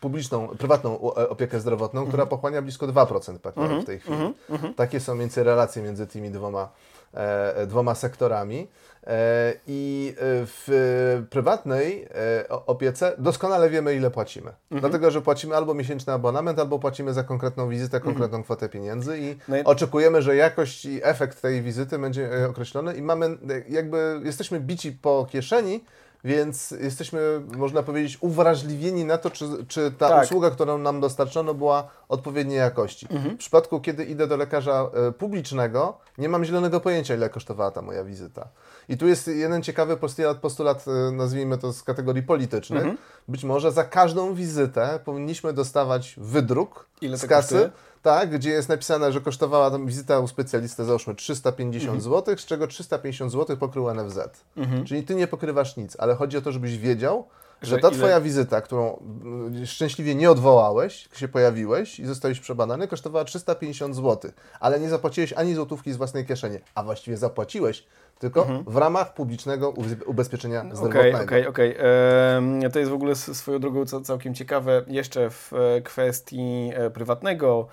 publiczną, 0.00 0.48
prywatną 0.48 1.00
opiekę 1.14 1.60
zdrowotną, 1.60 2.00
mhm. 2.00 2.08
która 2.08 2.26
pochłania 2.26 2.62
blisko 2.62 2.71
2% 2.78 3.38
PKB 3.38 3.62
mhm. 3.62 3.82
w 3.82 3.84
tej 3.84 3.98
chwili. 3.98 4.14
Mhm. 4.14 4.34
Mhm. 4.50 4.74
Takie 4.74 5.00
są 5.00 5.14
między 5.14 5.44
relacje 5.44 5.82
między 5.82 6.06
tymi 6.06 6.30
dwoma, 6.30 6.68
e, 7.14 7.66
dwoma 7.66 7.94
sektorami. 7.94 8.68
E, 9.06 9.54
I 9.66 10.14
w 10.18 11.26
prywatnej 11.30 12.08
e, 12.14 12.48
opiece 12.48 13.14
doskonale 13.18 13.70
wiemy, 13.70 13.94
ile 13.94 14.10
płacimy. 14.10 14.46
Mhm. 14.48 14.80
Dlatego, 14.80 15.10
że 15.10 15.22
płacimy 15.22 15.56
albo 15.56 15.74
miesięczny 15.74 16.12
abonament, 16.12 16.58
albo 16.58 16.78
płacimy 16.78 17.12
za 17.12 17.24
konkretną 17.24 17.68
wizytę, 17.68 18.00
konkretną 18.00 18.24
mhm. 18.24 18.44
kwotę 18.44 18.68
pieniędzy 18.68 19.18
i 19.18 19.36
no 19.48 19.56
i... 19.56 19.64
oczekujemy, 19.64 20.22
że 20.22 20.36
jakość 20.36 20.84
i 20.84 21.00
efekt 21.02 21.42
tej 21.42 21.62
wizyty 21.62 21.98
będzie 21.98 22.42
e, 22.42 22.48
określony 22.48 22.94
i 22.94 23.02
mamy, 23.02 23.38
jakby 23.68 24.20
jesteśmy 24.24 24.60
bici 24.60 24.92
po 24.92 25.26
kieszeni, 25.30 25.84
więc 26.24 26.70
jesteśmy, 26.70 27.42
można 27.56 27.82
powiedzieć, 27.82 28.18
uwrażliwieni 28.20 29.04
na 29.04 29.18
to, 29.18 29.30
czy, 29.30 29.44
czy 29.68 29.90
ta 29.90 30.08
tak. 30.08 30.24
usługa, 30.24 30.50
którą 30.50 30.78
nam 30.78 31.00
dostarczono, 31.00 31.54
była 31.54 31.88
odpowiedniej 32.08 32.58
jakości. 32.58 33.06
Mhm. 33.10 33.34
W 33.34 33.38
przypadku, 33.38 33.80
kiedy 33.80 34.04
idę 34.04 34.26
do 34.26 34.36
lekarza 34.36 34.90
e, 35.08 35.12
publicznego, 35.12 35.98
nie 36.18 36.28
mam 36.28 36.44
zielonego 36.44 36.80
pojęcia, 36.80 37.14
ile 37.14 37.30
kosztowała 37.30 37.70
ta 37.70 37.82
moja 37.82 38.04
wizyta. 38.04 38.48
I 38.88 38.96
tu 38.96 39.08
jest 39.08 39.26
jeden 39.26 39.62
ciekawy 39.62 39.96
postulat, 39.96 40.38
postulat 40.38 40.84
e, 40.88 41.12
nazwijmy 41.12 41.58
to 41.58 41.72
z 41.72 41.82
kategorii 41.82 42.22
politycznych. 42.22 42.82
Mhm. 42.82 42.98
Być 43.28 43.44
może 43.44 43.72
za 43.72 43.84
każdą 43.84 44.34
wizytę 44.34 45.00
powinniśmy 45.04 45.52
dostawać 45.52 46.14
wydruk 46.18 46.86
ile 47.00 47.18
z 47.18 47.26
kasy. 47.26 47.54
Kosztuje? 47.54 47.70
tak, 48.02 48.30
gdzie 48.30 48.50
jest 48.50 48.68
napisane, 48.68 49.12
że 49.12 49.20
kosztowała 49.20 49.70
tam 49.70 49.86
wizyta 49.86 50.18
u 50.18 50.28
specjalisty 50.28 50.84
załóżmy 50.84 51.14
350 51.14 51.94
mhm. 51.94 52.00
zł, 52.00 52.36
z 52.38 52.46
czego 52.46 52.66
350 52.66 53.32
zł 53.32 53.56
pokrył 53.56 53.94
NFZ. 53.94 54.18
Mhm. 54.56 54.84
Czyli 54.84 55.02
ty 55.02 55.14
nie 55.14 55.26
pokrywasz 55.26 55.76
nic, 55.76 55.96
ale 55.98 56.14
chodzi 56.14 56.36
o 56.36 56.42
to, 56.42 56.52
żebyś 56.52 56.78
wiedział, 56.78 57.28
że 57.62 57.78
ta 57.78 57.88
ile... 57.88 57.96
twoja 57.96 58.20
wizyta, 58.20 58.60
którą 58.60 58.98
mm, 58.98 59.66
szczęśliwie 59.66 60.14
nie 60.14 60.30
odwołałeś, 60.30 61.08
się 61.12 61.28
pojawiłeś 61.28 62.00
i 62.00 62.06
zostałeś 62.06 62.40
przebadany, 62.40 62.88
kosztowała 62.88 63.24
350 63.24 63.96
zł, 63.96 64.30
ale 64.60 64.80
nie 64.80 64.88
zapłaciłeś 64.88 65.32
ani 65.32 65.54
złotówki 65.54 65.92
z 65.92 65.96
własnej 65.96 66.26
kieszeni, 66.26 66.58
a 66.74 66.82
właściwie 66.82 67.16
zapłaciłeś 67.16 67.84
tylko 68.22 68.40
mhm. 68.40 68.64
w 68.66 68.76
ramach 68.76 69.14
publicznego 69.14 69.74
ubezpieczenia 70.06 70.64
zdrowotnego. 70.64 71.08
Okej, 71.08 71.46
okay, 71.46 71.48
okej, 71.48 71.76
okay. 71.78 72.70
To 72.70 72.78
jest 72.78 72.90
w 72.90 72.94
ogóle 72.94 73.14
swoją 73.14 73.58
drogą 73.58 73.86
całkiem 73.86 74.34
ciekawe. 74.34 74.84
Jeszcze 74.86 75.30
w 75.30 75.52
e, 75.52 75.80
kwestii 75.80 76.70
e, 76.74 76.90
prywatnego 76.90 77.66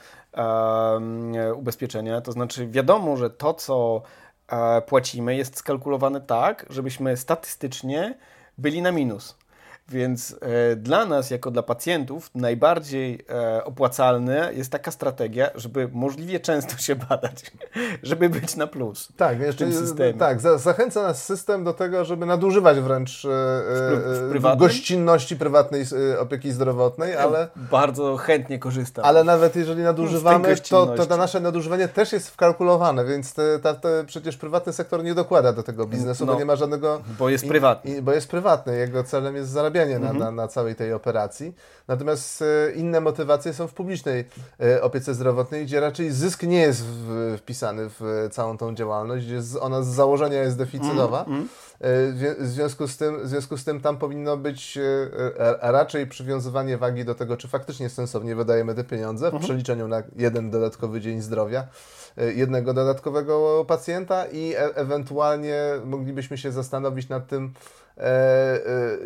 ubezpieczenia, 1.56 2.22
to 2.22 2.32
znaczy 2.32 2.68
wiadomo, 2.68 3.18
że 3.18 3.30
to, 3.30 3.54
co 3.54 4.02
e, 4.48 4.82
płacimy 4.82 5.36
jest 5.36 5.58
skalkulowane 5.58 6.22
tak, 6.22 6.66
żebyśmy 6.70 7.18
statystycznie 7.18 8.18
byli 8.58 8.82
na 8.82 8.92
minus. 8.92 9.39
Więc 9.90 10.36
e, 10.42 10.76
dla 10.76 11.06
nas, 11.06 11.32
jako 11.32 11.52
dla 11.52 11.64
pacjentów, 11.64 12.32
najbardziej 12.36 13.26
e, 13.30 13.64
opłacalne 13.64 14.52
jest 14.54 14.72
taka 14.72 14.92
strategia, 14.92 15.50
żeby 15.56 15.90
możliwie 15.94 16.40
często 16.40 16.78
się 16.78 16.96
badać, 17.10 17.52
żeby 18.04 18.30
być 18.30 18.56
na 18.56 18.68
plus 18.68 19.10
tak, 19.18 19.38
w 19.38 19.56
tym 19.56 19.74
systemie. 19.74 20.14
Tak, 20.14 20.42
za, 20.42 20.58
zachęca 20.58 21.04
nas 21.04 21.26
system 21.26 21.64
do 21.64 21.74
tego, 21.74 22.06
żeby 22.06 22.26
nadużywać 22.26 22.80
wręcz 22.80 23.26
e, 23.26 23.28
w, 23.28 24.40
w 24.40 24.58
gościnności 24.58 25.36
prywatnej 25.36 25.86
e, 26.14 26.20
opieki 26.20 26.52
zdrowotnej, 26.52 27.16
ale... 27.16 27.48
Bardzo 27.56 28.18
chętnie 28.18 28.60
korzystam. 28.60 29.06
Ale 29.06 29.24
nawet 29.24 29.56
jeżeli 29.56 29.84
nadużywamy, 29.84 30.56
to, 30.70 30.88
to 30.88 31.06
to 31.06 31.18
nasze 31.18 31.40
nadużywanie 31.40 31.88
też 31.88 32.14
jest 32.14 32.30
wkalkulowane, 32.30 33.06
więc 33.06 33.34
te, 33.34 33.60
te, 33.60 33.76
te, 33.76 34.04
przecież 34.06 34.38
prywatny 34.38 34.74
sektor 34.74 35.04
nie 35.04 35.14
dokłada 35.14 35.54
do 35.54 35.64
tego 35.64 35.88
biznesu, 35.88 36.26
no, 36.26 36.34
bo 36.34 36.40
nie 36.40 36.46
ma 36.46 36.56
żadnego... 36.56 37.02
Bo 37.20 37.30
jest 37.30 37.48
prywatny. 37.48 37.98
I, 37.98 38.02
bo 38.02 38.14
jest 38.14 38.28
prywatny, 38.28 38.78
jego 38.78 39.04
celem 39.04 39.36
jest 39.36 39.50
zarabianie 39.50 39.79
zarabianie 39.80 40.00
na, 40.00 40.12
mhm. 40.12 40.36
na, 40.36 40.42
na 40.42 40.48
całej 40.48 40.76
tej 40.76 40.94
operacji. 40.94 41.56
Natomiast 41.88 42.42
e, 42.42 42.72
inne 42.72 43.02
motywacje 43.02 43.54
są 43.54 43.68
w 43.68 43.74
publicznej 43.74 44.26
e, 44.60 44.82
opiece 44.82 45.14
zdrowotnej, 45.14 45.66
gdzie 45.66 45.80
raczej 45.80 46.12
zysk 46.12 46.44
nie 46.44 46.60
jest 46.60 46.84
wpisany 47.38 47.90
w 48.00 48.28
całą 48.32 48.58
tą 48.58 48.76
działalność, 48.76 49.26
gdzie 49.26 49.60
ona 49.60 49.82
z 49.82 49.88
założenia 49.88 50.42
jest 50.42 50.58
deficytowa. 50.58 51.24
Mm, 51.24 51.38
mm. 51.38 51.50
W 52.40 52.48
związku, 52.48 52.88
z 52.88 52.98
tym, 52.98 53.24
w 53.24 53.28
związku 53.28 53.58
z 53.58 53.64
tym 53.64 53.82
tam 53.82 53.98
powinno 53.98 54.38
być 54.38 54.80
raczej 55.62 56.08
przywiązywanie 56.08 56.78
wagi 56.78 57.06
do 57.06 57.16
tego, 57.16 57.38
czy 57.38 57.48
faktycznie 57.48 57.90
sensownie 57.90 58.36
wydajemy 58.36 58.76
te 58.76 58.84
pieniądze 58.84 59.26
w 59.26 59.34
mhm. 59.34 59.44
przeliczeniu 59.44 59.88
na 59.88 60.04
jeden 60.16 60.52
dodatkowy 60.52 61.02
dzień 61.02 61.22
zdrowia 61.22 61.68
jednego 62.36 62.74
dodatkowego 62.74 63.66
pacjenta 63.68 64.26
i 64.26 64.54
e 64.54 64.76
ewentualnie 64.76 65.62
moglibyśmy 65.86 66.38
się 66.38 66.52
zastanowić 66.52 67.10
nad 67.10 67.28
tym, 67.28 67.54
E, 67.89 67.89
e, 67.89 67.89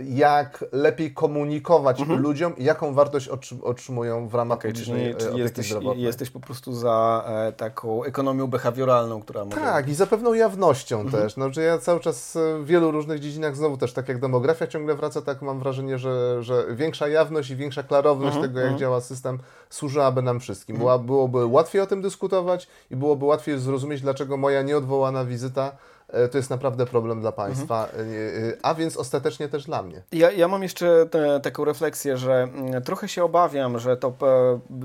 jak 0.06 0.66
lepiej 0.72 1.14
komunikować 1.14 2.00
mhm. 2.00 2.22
ludziom, 2.22 2.54
jaką 2.58 2.94
wartość 2.94 3.30
otrzymują 3.64 4.28
w 4.28 4.36
ramach 4.36 4.58
okay, 4.58 4.72
publicznej 4.72 5.16
czyli, 5.16 5.28
czyli 5.28 5.40
jesteś, 5.40 5.74
jesteś 5.96 6.30
po 6.30 6.40
prostu 6.40 6.74
za 6.74 7.26
e, 7.28 7.52
taką 7.52 8.04
ekonomią 8.04 8.48
behawioralną, 8.48 9.22
która 9.22 9.46
może... 9.46 9.58
Tak, 9.58 9.90
i 9.90 9.96
za 9.96 10.08
pewną 10.08 10.34
jawnością 10.34 11.02
mhm. 11.02 11.24
też. 11.24 11.38
No, 11.38 11.54
że 11.54 11.62
ja 11.62 11.78
cały 11.78 12.00
czas 12.00 12.38
w 12.60 12.66
wielu 12.66 12.92
różnych 12.92 13.20
dziedzinach 13.20 13.56
znowu 13.56 13.78
też, 13.78 13.94
tak 13.94 14.08
jak 14.08 14.20
demografia 14.20 14.68
ciągle 14.68 14.96
wraca, 14.96 15.22
tak 15.22 15.42
mam 15.42 15.60
wrażenie, 15.60 15.98
że, 15.98 16.44
że 16.44 16.66
większa 16.76 17.08
jawność 17.08 17.50
i 17.50 17.56
większa 17.56 17.84
klarowność 17.84 18.36
mhm. 18.36 18.48
tego, 18.48 18.60
jak 18.60 18.68
mhm. 18.68 18.80
działa 18.80 19.02
system, 19.02 19.40
służyłaby 19.70 20.22
nam 20.22 20.40
wszystkim. 20.40 20.78
Była, 20.78 21.00
byłoby 21.00 21.46
łatwiej 21.46 21.82
o 21.82 21.88
tym 21.88 22.02
dyskutować 22.02 22.68
i 22.92 22.96
byłoby 22.96 23.26
łatwiej 23.26 23.60
zrozumieć, 23.60 24.02
dlaczego 24.02 24.38
moja 24.38 24.62
nieodwołana 24.62 25.26
wizyta 25.26 25.72
E, 25.72 25.93
to 26.32 26.38
jest 26.38 26.50
naprawdę 26.50 26.86
problem 26.86 27.22
dla 27.22 27.32
państwa, 27.32 27.86
mhm. 27.86 28.08
E, 28.08 28.50
e, 28.50 28.58
a 28.62 28.74
więc 28.74 28.98
ostatecznie 28.98 29.48
też 29.48 29.66
dla 29.66 29.84
mnie. 29.84 30.04
Ja, 30.12 30.32
ja 30.32 30.48
mam 30.48 30.64
jeszcze 30.64 31.06
te, 31.06 31.40
taką 31.40 31.66
refleksję, 31.66 32.18
że 32.18 32.34
mm, 32.34 32.84
trochę 32.84 33.08
się 33.08 33.24
obawiam, 33.24 33.80
że 33.80 33.98
to 33.98 34.14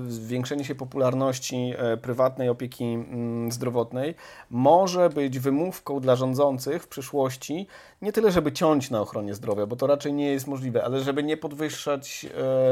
zwiększenie 0.07 0.65
się 0.65 0.75
popularności 0.75 1.73
prywatnej 2.01 2.49
opieki 2.49 2.85
mm, 2.85 3.51
zdrowotnej 3.51 4.15
może 4.49 5.09
być 5.09 5.39
wymówką 5.39 5.99
dla 5.99 6.15
rządzących 6.15 6.83
w 6.83 6.87
przyszłości 6.87 7.67
nie 8.01 8.11
tyle, 8.11 8.31
żeby 8.31 8.51
ciąć 8.51 8.91
na 8.91 9.01
ochronie 9.01 9.33
zdrowia, 9.33 9.65
bo 9.65 9.75
to 9.75 9.87
raczej 9.87 10.13
nie 10.13 10.31
jest 10.31 10.47
możliwe, 10.47 10.83
ale 10.83 10.99
żeby 10.99 11.23
nie 11.23 11.37
podwyższać 11.37 12.25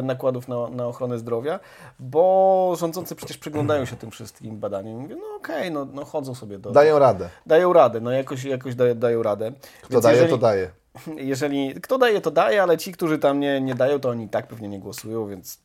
nakładów 0.04 0.48
na, 0.48 0.70
na 0.70 0.88
ochronę 0.88 1.20
zdrowia, 1.20 1.60
bo 2.00 2.74
rządzący 2.80 3.16
przecież 3.16 3.38
przyglądają 3.38 3.86
się 3.86 3.96
tym 3.96 4.12
wszystkim 4.12 4.60
badaniom 4.60 5.00
i 5.00 5.02
mówią, 5.02 5.16
no 5.16 5.36
okej, 5.38 5.58
okay, 5.58 5.72
no, 5.72 5.86
no 5.94 6.06
chodzą 6.06 6.36
sobie 6.36 6.60
do... 6.60 6.72
Dają 6.72 7.00
radę. 7.00 7.30
Dają 7.46 7.74
radę, 7.74 8.02
no 8.02 8.12
jakoś 8.12 8.46
jakoś 8.50 8.76
dają, 8.76 8.96
dają 8.96 9.24
radę. 9.24 9.52
Kto 9.82 9.90
Więc 9.90 10.04
daje, 10.04 10.16
jeżeli, 10.16 10.32
to 10.32 10.38
daje. 10.38 10.70
Jeżeli 11.34 11.76
kto 11.82 11.98
daje, 11.98 12.22
to 12.22 12.32
daje, 12.32 12.64
ale 12.64 12.78
ci, 12.78 12.92
którzy 12.92 13.20
tam 13.20 13.40
nie, 13.40 13.62
nie 13.62 13.76
dają, 13.76 14.00
to 14.00 14.10
oni 14.10 14.30
tak 14.30 14.48
pewnie 14.48 14.68
nie 14.68 14.80
głosują, 14.80 15.28
więc. 15.28 15.62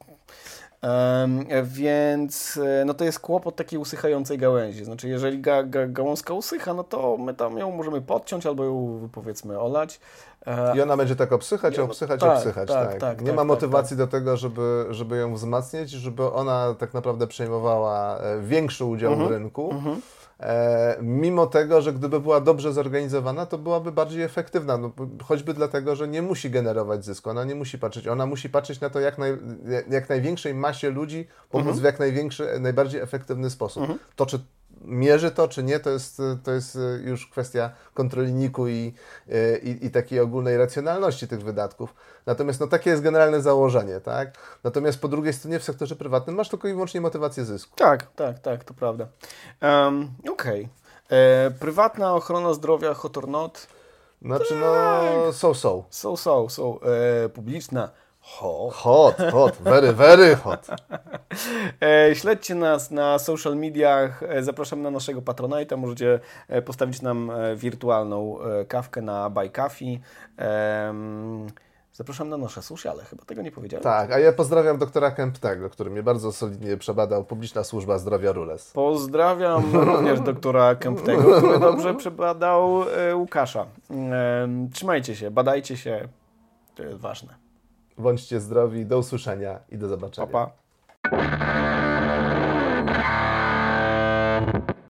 Um, 0.82 1.46
więc 1.64 2.56
e, 2.56 2.84
no 2.84 2.94
to 2.94 3.04
jest 3.04 3.20
kłopot 3.20 3.56
takiej 3.56 3.78
usychającej 3.78 4.38
gałęzi. 4.38 4.84
Znaczy, 4.84 5.08
jeżeli 5.08 5.40
ga, 5.40 5.62
ga, 5.62 5.86
gałązka 5.86 6.34
usycha, 6.34 6.74
no 6.74 6.84
to 6.84 7.16
my 7.16 7.34
tam 7.34 7.58
ją 7.58 7.70
możemy 7.70 8.00
podciąć 8.00 8.46
albo 8.46 8.64
ją 8.64 9.08
powiedzmy 9.12 9.60
olać. 9.60 10.00
E, 10.46 10.76
I 10.76 10.80
ona 10.80 10.96
będzie 10.96 11.16
tak 11.16 11.32
obsychać, 11.32 11.76
ja, 11.76 11.82
obsychać, 11.82 12.20
tak, 12.20 12.36
obsychać. 12.36 12.68
Tak, 12.68 12.90
tak. 12.90 13.00
tak 13.00 13.20
nie 13.20 13.26
tak, 13.26 13.36
ma 13.36 13.42
tak, 13.42 13.48
motywacji 13.48 13.96
do 13.96 14.06
tego, 14.06 14.36
żeby, 14.36 14.86
żeby 14.90 15.16
ją 15.16 15.34
wzmacniać, 15.34 15.90
żeby 15.90 16.32
ona 16.32 16.74
tak 16.78 16.94
naprawdę 16.94 17.26
przejmowała 17.26 18.18
e, 18.18 18.40
większy 18.40 18.84
udział 18.84 19.12
mhm, 19.12 19.28
w 19.28 19.32
rynku. 19.32 19.70
Mhm. 19.72 20.00
E, 20.42 20.96
mimo 21.02 21.46
tego, 21.46 21.82
że 21.82 21.92
gdyby 21.92 22.20
była 22.20 22.40
dobrze 22.40 22.72
zorganizowana, 22.72 23.46
to 23.46 23.58
byłaby 23.58 23.92
bardziej 23.92 24.22
efektywna, 24.22 24.78
no, 24.78 24.92
choćby 25.24 25.54
dlatego, 25.54 25.96
że 25.96 26.08
nie 26.08 26.22
musi 26.22 26.50
generować 26.50 27.04
zysku, 27.04 27.30
ona 27.30 27.44
nie 27.44 27.54
musi 27.54 27.78
patrzeć, 27.78 28.08
ona 28.08 28.26
musi 28.26 28.50
patrzeć 28.50 28.80
na 28.80 28.90
to, 28.90 29.00
jak, 29.00 29.18
naj, 29.18 29.38
jak 29.90 30.08
największej 30.08 30.54
masie 30.54 30.90
ludzi 30.90 31.28
pomóc 31.50 31.66
mhm. 31.66 31.80
w 31.80 31.84
jak 31.84 31.98
największy, 31.98 32.60
najbardziej 32.60 33.00
efektywny 33.00 33.50
sposób. 33.50 33.82
Mhm. 33.82 33.98
To, 34.16 34.26
czy 34.26 34.38
mierzy 34.84 35.30
to, 35.30 35.48
czy 35.48 35.62
nie, 35.62 35.80
to 35.80 35.90
jest, 35.90 36.22
to 36.44 36.52
jest 36.52 36.78
już 37.04 37.26
kwestia 37.26 37.70
kontroli 37.94 38.32
NIK-u 38.32 38.68
i, 38.68 38.94
i, 39.62 39.86
i, 39.86 39.90
takiej 39.90 40.20
ogólnej 40.20 40.58
racjonalności 40.58 41.28
tych 41.28 41.42
wydatków. 41.42 41.94
Natomiast 42.26 42.60
no, 42.60 42.66
takie 42.66 42.90
jest 42.90 43.02
generalne 43.02 43.40
założenie, 43.42 44.00
tak? 44.00 44.38
Natomiast 44.64 45.00
po 45.00 45.08
drugiej 45.08 45.32
stronie 45.32 45.58
w 45.58 45.64
sektorze 45.64 45.96
prywatnym 45.96 46.36
masz 46.36 46.48
tylko 46.48 46.68
i 46.68 46.72
wyłącznie 46.72 47.00
motywację 47.00 47.44
zysku. 47.44 47.76
Tak, 47.76 48.06
tak, 48.16 48.38
tak, 48.38 48.64
to 48.64 48.74
prawda. 48.74 49.06
Um, 49.62 50.10
Okej. 50.32 50.62
Okay. 50.62 51.18
E, 51.18 51.50
prywatna 51.50 52.14
ochrona 52.14 52.54
zdrowia, 52.54 52.94
hot 52.94 53.16
or 53.16 53.28
not? 53.28 53.66
Znaczy, 54.22 54.54
no, 54.60 55.32
so, 55.32 55.54
so. 55.54 55.84
So, 55.90 56.16
so, 56.16 56.48
so. 56.48 56.80
E, 57.24 57.28
publiczna, 57.28 57.90
Hot. 58.22 58.72
Hot, 58.72 59.16
hot, 59.32 59.56
very, 59.60 59.92
very 59.92 60.36
hot. 60.36 60.66
E, 61.82 62.14
śledźcie 62.14 62.54
nas 62.54 62.90
na 62.90 63.18
social 63.18 63.56
mediach, 63.56 64.22
e, 64.22 64.42
zapraszam 64.42 64.82
na 64.82 64.90
naszego 64.90 65.20
Patronite'a, 65.20 65.76
możecie 65.76 66.20
e, 66.48 66.62
postawić 66.62 67.02
nam 67.02 67.30
wirtualną 67.56 68.38
kawkę 68.68 69.02
na 69.02 69.30
Buy 69.30 69.50
Coffee. 69.50 70.00
Zapraszam 71.92 72.28
na 72.28 72.36
nasze 72.36 72.62
sociale, 72.62 73.04
chyba 73.04 73.24
tego 73.24 73.42
nie 73.42 73.52
powiedziałem. 73.52 73.84
Tak, 73.84 74.12
a 74.12 74.18
ja 74.18 74.32
pozdrawiam 74.32 74.78
doktora 74.78 75.10
Kemptego, 75.10 75.70
który 75.70 75.90
mnie 75.90 76.02
bardzo 76.02 76.32
solidnie 76.32 76.76
przebadał, 76.76 77.24
Publiczna 77.24 77.64
Służba 77.64 77.98
Zdrowia 77.98 78.32
Rules. 78.32 78.70
Pozdrawiam 78.70 79.76
również 79.90 80.20
doktora 80.20 80.74
Kemptego, 80.74 81.38
który 81.38 81.58
dobrze 81.58 81.94
przebadał 81.94 82.84
Łukasza. 83.14 83.66
Trzymajcie 84.72 85.16
się, 85.16 85.30
badajcie 85.30 85.76
się, 85.76 86.08
to 86.74 86.82
jest 86.82 86.98
ważne. 86.98 87.51
Bądźcie 87.98 88.40
zdrowi, 88.40 88.86
do 88.86 88.98
usłyszenia 88.98 89.60
i 89.70 89.78
do 89.78 89.88
zobaczenia. 89.88 90.26
Pa, 90.26 90.50
pa. 91.10 91.61